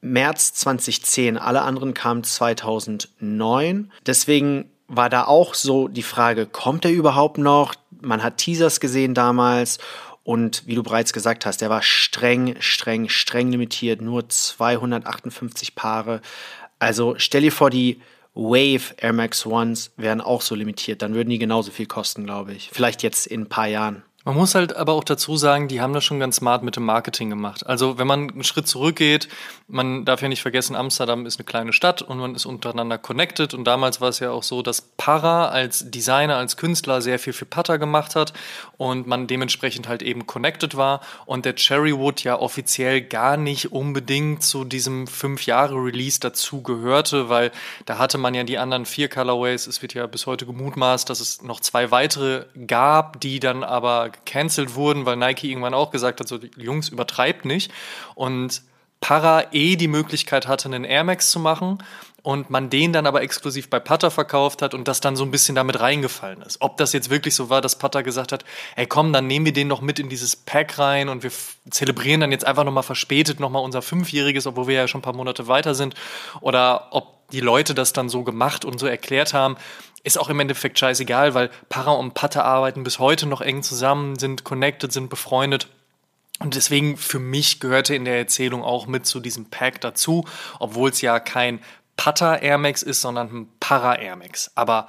[0.02, 1.38] März 2010.
[1.38, 3.92] Alle anderen kamen 2009.
[4.06, 7.76] Deswegen war da auch so die Frage, kommt er überhaupt noch?
[8.02, 9.80] Man hat Teasers gesehen damals.
[10.24, 14.02] Und wie du bereits gesagt hast, der war streng, streng, streng limitiert.
[14.02, 16.22] Nur 258 Paare.
[16.80, 18.02] Also stell dir vor, die
[18.34, 21.02] Wave Air Max Ones wären auch so limitiert.
[21.02, 22.70] Dann würden die genauso viel kosten, glaube ich.
[22.72, 24.04] Vielleicht jetzt in ein paar Jahren.
[24.28, 26.84] Man muss halt aber auch dazu sagen, die haben das schon ganz smart mit dem
[26.84, 27.66] Marketing gemacht.
[27.66, 29.30] Also wenn man einen Schritt zurückgeht,
[29.70, 33.54] man darf ja nicht vergessen, Amsterdam ist eine kleine Stadt und man ist untereinander connected.
[33.54, 37.32] Und damals war es ja auch so, dass Para als Designer, als Künstler sehr viel
[37.32, 38.34] für Putter gemacht hat
[38.76, 41.00] und man dementsprechend halt eben connected war.
[41.26, 47.30] Und der Cherrywood ja offiziell gar nicht unbedingt zu diesem fünf Jahre Release dazu gehörte,
[47.30, 47.54] weil
[47.86, 49.68] da hatte man ja die anderen vier Colorways.
[49.68, 54.12] Es wird ja bis heute gemutmaßt, dass es noch zwei weitere gab, die dann aber
[54.26, 57.72] gecancelt wurden, weil Nike irgendwann auch gesagt hat, so Jungs, übertreibt nicht.
[58.16, 58.62] Und
[59.00, 61.78] Para eh die Möglichkeit hatte, einen Air Max zu machen
[62.24, 65.30] und man den dann aber exklusiv bei Putter verkauft hat und das dann so ein
[65.30, 66.62] bisschen damit reingefallen ist.
[66.62, 68.44] Ob das jetzt wirklich so war, dass Putter gesagt hat,
[68.76, 71.32] ey komm, dann nehmen wir den noch mit in dieses Pack rein und wir
[71.70, 75.16] zelebrieren dann jetzt einfach nochmal verspätet nochmal unser Fünfjähriges, obwohl wir ja schon ein paar
[75.16, 75.94] Monate weiter sind.
[76.42, 79.58] Oder ob die Leute das dann so gemacht und so erklärt haben,
[80.08, 84.18] ist auch im Endeffekt scheißegal, weil Para und Putter arbeiten bis heute noch eng zusammen,
[84.18, 85.68] sind connected, sind befreundet.
[86.40, 90.26] Und deswegen für mich gehörte in der Erzählung auch mit zu diesem Pack dazu,
[90.60, 91.60] obwohl es ja kein
[91.98, 94.52] Putter Air Max ist, sondern ein Para Air Max.
[94.56, 94.88] Aber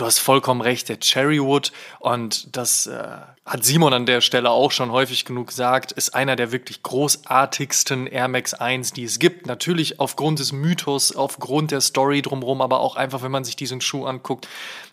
[0.00, 3.04] du hast vollkommen recht, der Cherrywood und das äh,
[3.44, 8.06] hat Simon an der Stelle auch schon häufig genug gesagt, ist einer der wirklich großartigsten
[8.06, 9.46] Air Max 1, die es gibt.
[9.46, 13.80] Natürlich aufgrund des Mythos, aufgrund der Story drumherum, aber auch einfach, wenn man sich diesen
[13.80, 14.48] Schuh anguckt.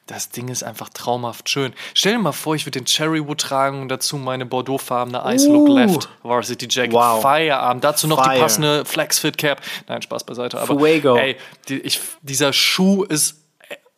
[0.07, 1.73] Das Ding ist einfach traumhaft schön.
[1.93, 5.67] Stell dir mal vor, ich würde den Cherrywood tragen und dazu meine bordeauxfarbene Ice Look
[5.67, 5.77] Uh.
[5.77, 6.93] Left Varsity Jacket.
[6.93, 7.21] Wow.
[7.21, 7.83] Feierabend.
[7.83, 8.39] Dazu noch die Fire.
[8.39, 9.61] passende Flex Fit Cap.
[9.87, 10.59] Nein, Spaß beiseite.
[10.59, 11.17] Aber Fuego.
[11.17, 11.35] ey,
[11.67, 13.46] die, ich, dieser Schuh ist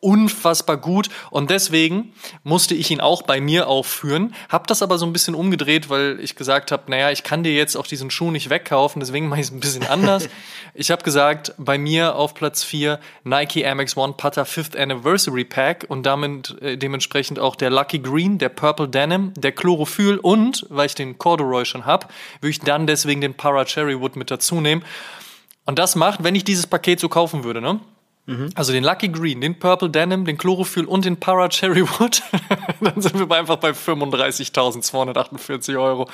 [0.00, 5.06] unfassbar gut und deswegen musste ich ihn auch bei mir aufführen, hab das aber so
[5.06, 8.30] ein bisschen umgedreht, weil ich gesagt habe, naja, ich kann dir jetzt auch diesen Schuh
[8.30, 10.28] nicht wegkaufen, deswegen mache ich es ein bisschen anders.
[10.74, 15.44] ich habe gesagt, bei mir auf Platz 4 Nike Air Max One Putter 5th Anniversary
[15.44, 20.66] Pack und damit äh, dementsprechend auch der Lucky Green, der Purple Denim, der Chlorophyll und,
[20.70, 24.60] weil ich den Corduroy schon hab, würde ich dann deswegen den Para Cherrywood mit dazu
[24.60, 24.82] nehmen.
[25.66, 27.80] Und das macht, wenn ich dieses Paket so kaufen würde, ne?
[28.54, 32.22] Also den Lucky Green, den Purple Denim, den Chlorophyll und den Para Cherry Wood.
[32.80, 36.08] dann sind wir einfach bei 35.248 Euro.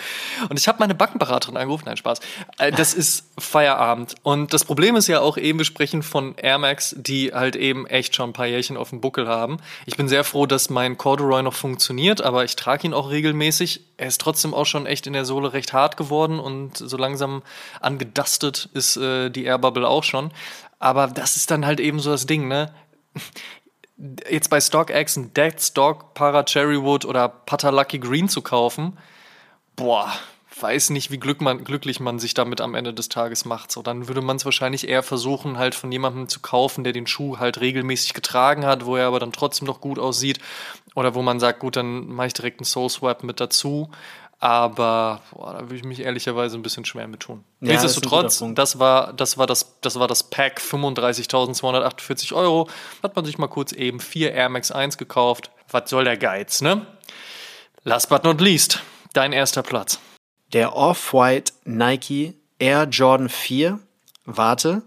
[0.48, 1.84] Und ich habe meine Backenberaterin angerufen.
[1.86, 2.20] Nein, Spaß.
[2.58, 4.14] Äh, Das ist Feierabend.
[4.22, 7.86] Und das Problem ist ja auch eben, wir sprechen von Air Max, die halt eben
[7.86, 9.58] echt schon ein paar Jährchen auf dem Buckel haben.
[9.84, 13.80] Ich bin sehr froh, dass mein Corduroy noch funktioniert, aber ich trage ihn auch regelmäßig.
[13.98, 17.42] Er ist trotzdem auch schon echt in der Sohle recht hart geworden und so langsam
[17.80, 20.30] angedustet ist äh, die Air Bubble auch schon.
[20.78, 22.72] Aber das ist dann halt eben so das Ding, ne?
[24.28, 28.98] jetzt bei StockX ein Dead Stock Para Cherrywood oder Pata Lucky Green zu kaufen,
[29.74, 30.12] boah,
[30.60, 33.70] weiß nicht, wie glück man, glücklich man sich damit am Ende des Tages macht.
[33.70, 37.06] So, dann würde man es wahrscheinlich eher versuchen, halt von jemandem zu kaufen, der den
[37.06, 40.38] Schuh halt regelmäßig getragen hat, wo er aber dann trotzdem noch gut aussieht.
[40.94, 43.90] Oder wo man sagt, gut, dann mache ich direkt einen Soul Swap mit dazu.
[44.38, 47.42] Aber boah, da würde ich mich ehrlicherweise ein bisschen schwer mit tun.
[47.60, 52.68] Ja, Nichtsdestotrotz, das war, das war das, das war das Pack 35.248 Euro.
[53.02, 55.50] Hat man sich mal kurz eben vier Air Max 1 gekauft.
[55.70, 56.86] Was soll der Geiz, ne?
[57.84, 58.82] Last but not least,
[59.14, 60.00] dein erster Platz.
[60.52, 63.78] Der Off-White Nike Air Jordan 4,
[64.24, 64.82] warte,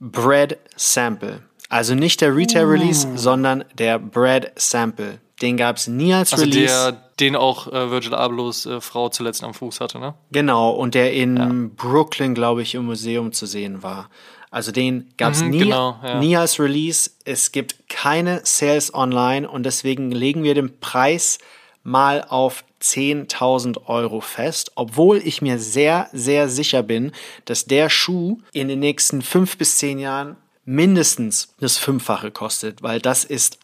[0.00, 1.42] Bread Sample.
[1.68, 5.20] Also nicht der Retail Release, sondern der Bread Sample.
[5.42, 6.92] Den gab es nie als Also Release.
[6.92, 10.14] der, den auch äh, Virgil Ablohs äh, Frau zuletzt am Fuß hatte, ne?
[10.32, 14.10] Genau, und der in Brooklyn, glaube ich, im Museum zu sehen war.
[14.50, 16.20] Also den gab es Mhm, nie, genau, ja.
[16.20, 17.10] nie als Release.
[17.24, 21.38] Es gibt keine Sales online und deswegen legen wir den Preis
[21.82, 27.12] mal auf 10.000 Euro fest, obwohl ich mir sehr, sehr sicher bin,
[27.46, 33.00] dass der Schuh in den nächsten fünf bis zehn Jahren mindestens das Fünffache kostet, weil
[33.00, 33.58] das ist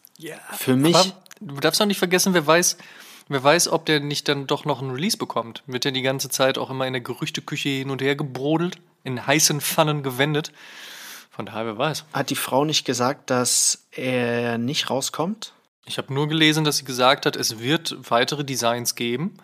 [0.57, 2.77] für mich Aber du darfst doch nicht vergessen, wer weiß,
[3.31, 5.63] wer weiß, ob der nicht dann doch noch einen Release bekommt.
[5.65, 9.25] Wird der die ganze Zeit auch immer in der Gerüchteküche hin und her gebrodelt, in
[9.25, 10.51] heißen Pfannen gewendet?
[11.29, 12.05] Von daher, wer weiß.
[12.13, 15.53] hat die Frau nicht gesagt, dass er nicht rauskommt.
[15.85, 19.37] Ich habe nur gelesen, dass sie gesagt hat, es wird weitere Designs geben.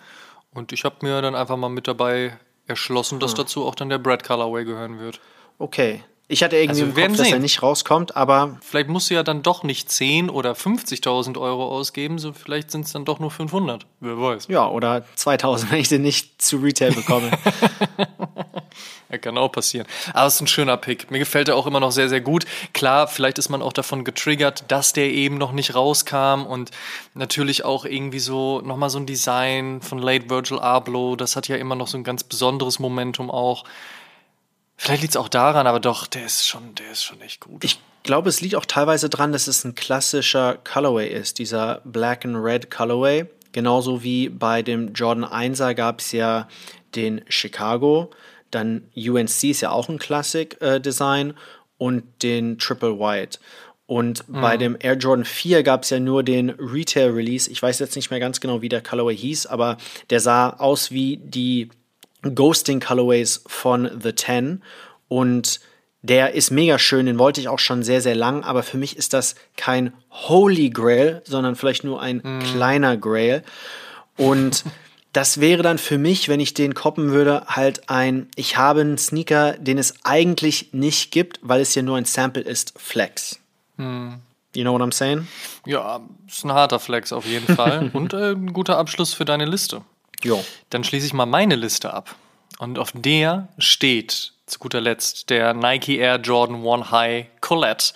[0.53, 3.99] Und ich habe mir dann einfach mal mit dabei erschlossen, dass dazu auch dann der
[3.99, 5.21] Brad Colorway gehören wird.
[5.57, 6.03] Okay.
[6.29, 9.23] Ich hatte irgendwie Also im Kopf, dass er nicht rauskommt, aber Vielleicht musst du ja
[9.23, 13.31] dann doch nicht 10 oder 50.000 Euro ausgeben, so vielleicht sind es dann doch nur
[13.31, 13.85] 500.
[14.01, 14.47] Wer weiß.
[14.49, 17.31] ja, oder 2000, wenn ich den nicht zu Retail bekomme.
[19.09, 19.87] Ja, kann auch passieren.
[20.13, 21.09] Aber es ist ein schöner Pick.
[21.11, 22.45] Mir gefällt er auch immer noch sehr, sehr gut.
[22.73, 26.71] Klar, vielleicht ist man auch davon getriggert, dass der eben noch nicht rauskam und
[27.13, 31.15] natürlich auch irgendwie so nochmal so ein Design von Late Virgil Abloh.
[31.15, 33.63] Das hat ja immer noch so ein ganz besonderes Momentum auch.
[34.77, 37.63] Vielleicht liegt es auch daran, aber doch, der ist schon, der ist schon echt gut.
[37.63, 42.25] ich glaube, es liegt auch teilweise dran, dass es ein klassischer Colorway ist, dieser Black
[42.25, 43.25] and Red Colorway.
[43.51, 46.47] Genauso wie bei dem Jordan 1er gab es ja
[46.95, 48.11] den Chicago,
[48.51, 51.33] dann UNC ist ja auch ein Classic-Design
[51.77, 53.39] und den Triple White.
[53.87, 57.49] Und bei dem Air Jordan 4 gab es ja nur den Retail Release.
[57.49, 59.77] Ich weiß jetzt nicht mehr ganz genau, wie der Colorway hieß, aber
[60.09, 61.69] der sah aus wie die
[62.21, 64.63] Ghosting Colorways von The Ten
[65.07, 65.59] und
[66.01, 68.97] der ist mega schön, den wollte ich auch schon sehr, sehr lang, aber für mich
[68.97, 73.43] ist das kein Holy Grail, sondern vielleicht nur ein kleiner Grail.
[74.15, 74.63] Und
[75.11, 78.97] das wäre dann für mich, wenn ich den koppen würde, halt ein, ich habe einen
[78.97, 83.39] Sneaker, den es eigentlich nicht gibt, weil es hier nur ein Sample ist, Flex.
[84.55, 85.27] You know what I'm saying?
[85.65, 87.89] ja, ist ein harter Flex auf jeden Fall.
[87.93, 89.81] und äh, ein guter Abschluss für deine Liste.
[90.23, 90.43] Jo.
[90.69, 92.15] Dann schließe ich mal meine Liste ab.
[92.59, 97.93] Und auf der steht zu guter Letzt der Nike Air Jordan One High Colette.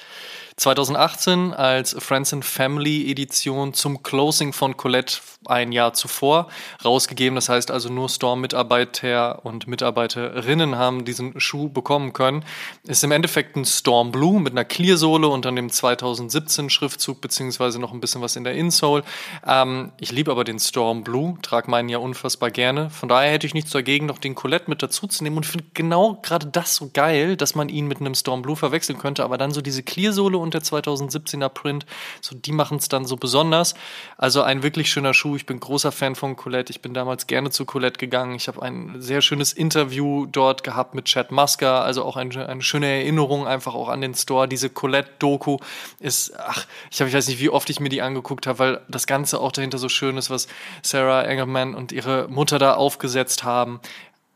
[0.62, 6.49] 2018 als Friends and Family Edition zum Closing von Colette ein Jahr zuvor
[6.86, 7.34] rausgegeben.
[7.34, 12.45] Das heißt also nur Storm-Mitarbeiter und Mitarbeiterinnen haben diesen Schuh bekommen können.
[12.84, 17.80] Ist im Endeffekt ein Storm Blue mit einer Clear-Sohle und dann dem 2017 Schriftzug beziehungsweise
[17.80, 19.03] noch ein bisschen was in der Insole.
[19.47, 22.91] Ähm, ich liebe aber den Storm Blue, trage meinen ja unfassbar gerne.
[22.91, 25.66] Von daher hätte ich nichts dagegen, noch den Colette mit dazu zu nehmen und finde
[25.74, 29.39] genau gerade das so geil, dass man ihn mit einem Storm Blue verwechseln könnte, aber
[29.39, 31.86] dann so diese Clear-Sohle und der 2017er Print,
[32.22, 33.74] so die machen es dann so besonders.
[34.18, 35.36] Also ein wirklich schöner Schuh.
[35.36, 36.72] Ich bin großer Fan von Colette.
[36.72, 38.36] Ich bin damals gerne zu Colette gegangen.
[38.36, 41.84] Ich habe ein sehr schönes Interview dort gehabt mit Chad Musker.
[41.84, 44.47] Also auch eine, eine schöne Erinnerung einfach auch an den Store.
[44.47, 45.58] Diese Colette-Doku
[45.99, 48.82] ist, ach, ich, hab, ich weiß nicht, wie oft ich mir die angeguckt habe, weil
[48.88, 50.47] das Ganze auch dahinter so schön ist, was
[50.82, 53.80] Sarah Engelman und ihre Mutter da aufgesetzt haben.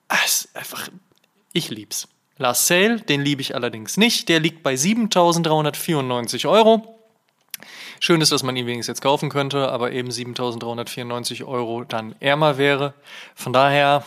[0.08, 0.90] Ah, Es ist einfach,
[1.54, 2.08] ich lieb's.
[2.38, 4.28] Last Sale, den liebe ich allerdings nicht.
[4.30, 7.00] Der liegt bei 7.394 Euro.
[8.02, 12.58] Schön ist, dass man ihn wenigstens jetzt kaufen könnte, aber eben 7.394 Euro dann ärmer
[12.58, 12.94] wäre.
[13.36, 14.04] Von daher,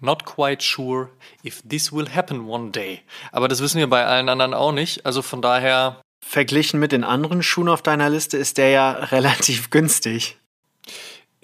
[0.00, 1.08] not quite sure
[1.44, 3.00] if this will happen one day.
[3.32, 5.04] Aber das wissen wir bei allen anderen auch nicht.
[5.04, 9.70] Also von daher, Verglichen mit den anderen Schuhen auf deiner Liste ist der ja relativ
[9.70, 10.36] günstig.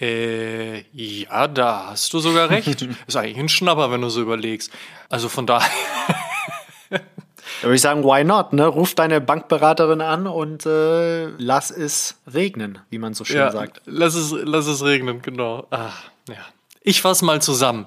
[0.01, 2.83] Äh, ja, da hast du sogar recht.
[3.07, 4.71] ist eigentlich ein Schnapper, wenn du so überlegst.
[5.09, 5.71] Also von daher.
[6.91, 8.53] Da würde ich sagen, why not?
[8.53, 8.67] Ne?
[8.67, 13.81] Ruf deine Bankberaterin an und äh, lass es regnen, wie man so schön Ja, sagt.
[13.87, 15.67] Lass es, lass es regnen, genau.
[15.71, 15.93] Ah,
[16.29, 16.37] ja.
[16.83, 17.87] Ich fasse mal zusammen.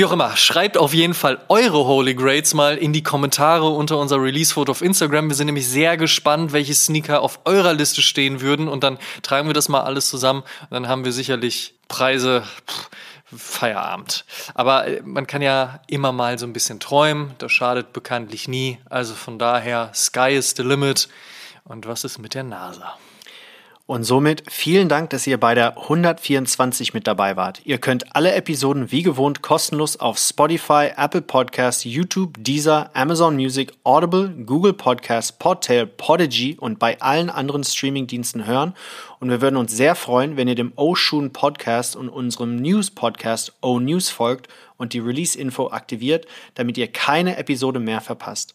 [0.00, 3.98] Wie auch immer, schreibt auf jeden Fall eure Holy Grades mal in die Kommentare unter
[3.98, 5.28] unser Release-Foto auf Instagram.
[5.28, 8.66] Wir sind nämlich sehr gespannt, welche Sneaker auf eurer Liste stehen würden.
[8.66, 10.40] Und dann tragen wir das mal alles zusammen.
[10.62, 12.44] Und dann haben wir sicherlich Preise.
[12.66, 12.88] Pff,
[13.36, 14.24] Feierabend.
[14.54, 17.34] Aber äh, man kann ja immer mal so ein bisschen träumen.
[17.36, 18.78] Das schadet bekanntlich nie.
[18.88, 21.10] Also von daher, Sky is the limit.
[21.64, 22.96] Und was ist mit der NASA?
[23.90, 27.60] Und somit vielen Dank, dass ihr bei der 124 mit dabei wart.
[27.64, 33.72] Ihr könnt alle Episoden wie gewohnt kostenlos auf Spotify, Apple Podcasts, YouTube, Deezer, Amazon Music,
[33.82, 38.74] Audible, Google Podcasts, Podtail, Podigy und bei allen anderen Streamingdiensten hören.
[39.18, 43.54] Und wir würden uns sehr freuen, wenn ihr dem Oshun Podcast und unserem News Podcast
[43.60, 48.54] O News folgt und die Release-Info aktiviert, damit ihr keine Episode mehr verpasst.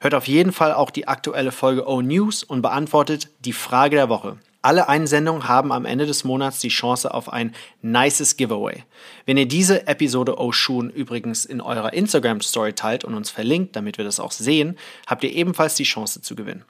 [0.00, 4.08] Hört auf jeden Fall auch die aktuelle Folge O News und beantwortet die Frage der
[4.08, 4.38] Woche.
[4.64, 7.52] Alle Einsendungen haben am Ende des Monats die Chance auf ein
[7.82, 8.84] nices Giveaway.
[9.26, 13.98] Wenn ihr diese Episode Oshun übrigens in eurer Instagram Story teilt und uns verlinkt, damit
[13.98, 16.64] wir das auch sehen, habt ihr ebenfalls die Chance zu gewinnen.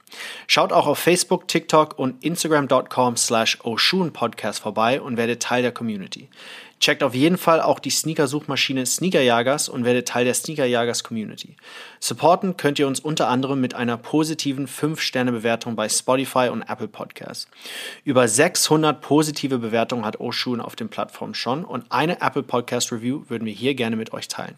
[0.47, 5.73] Schaut auch auf Facebook, TikTok und Instagram.com slash Oshun Podcast vorbei und werdet Teil der
[5.73, 6.31] Community.
[6.83, 11.55] Checkt auf jeden Fall auch die Sneaker-Suchmaschine Sneakerjagers und werdet Teil der Sneakerjagers Community.
[12.01, 17.47] Supporten könnt ihr uns unter anderem mit einer positiven 5-Sterne-Bewertung bei Spotify und Apple Podcasts.
[18.03, 23.23] Über 600 positive Bewertungen hat Oshun auf den Plattformen schon und eine Apple Podcast Review
[23.29, 24.57] würden wir hier gerne mit euch teilen.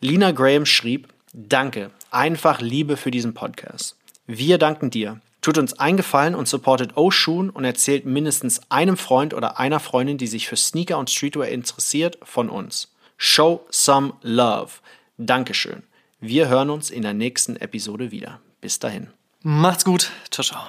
[0.00, 3.94] Lina Graham schrieb, Danke, einfach Liebe für diesen Podcast.
[4.26, 5.20] Wir danken dir.
[5.40, 10.18] Tut uns einen Gefallen und supportet Oshun und erzählt mindestens einem Freund oder einer Freundin,
[10.18, 12.92] die sich für Sneaker und Streetwear interessiert, von uns.
[13.16, 14.72] Show some love.
[15.16, 15.82] Dankeschön.
[16.20, 18.40] Wir hören uns in der nächsten Episode wieder.
[18.60, 19.08] Bis dahin.
[19.42, 20.10] Macht's gut.
[20.30, 20.68] Ciao, ciao.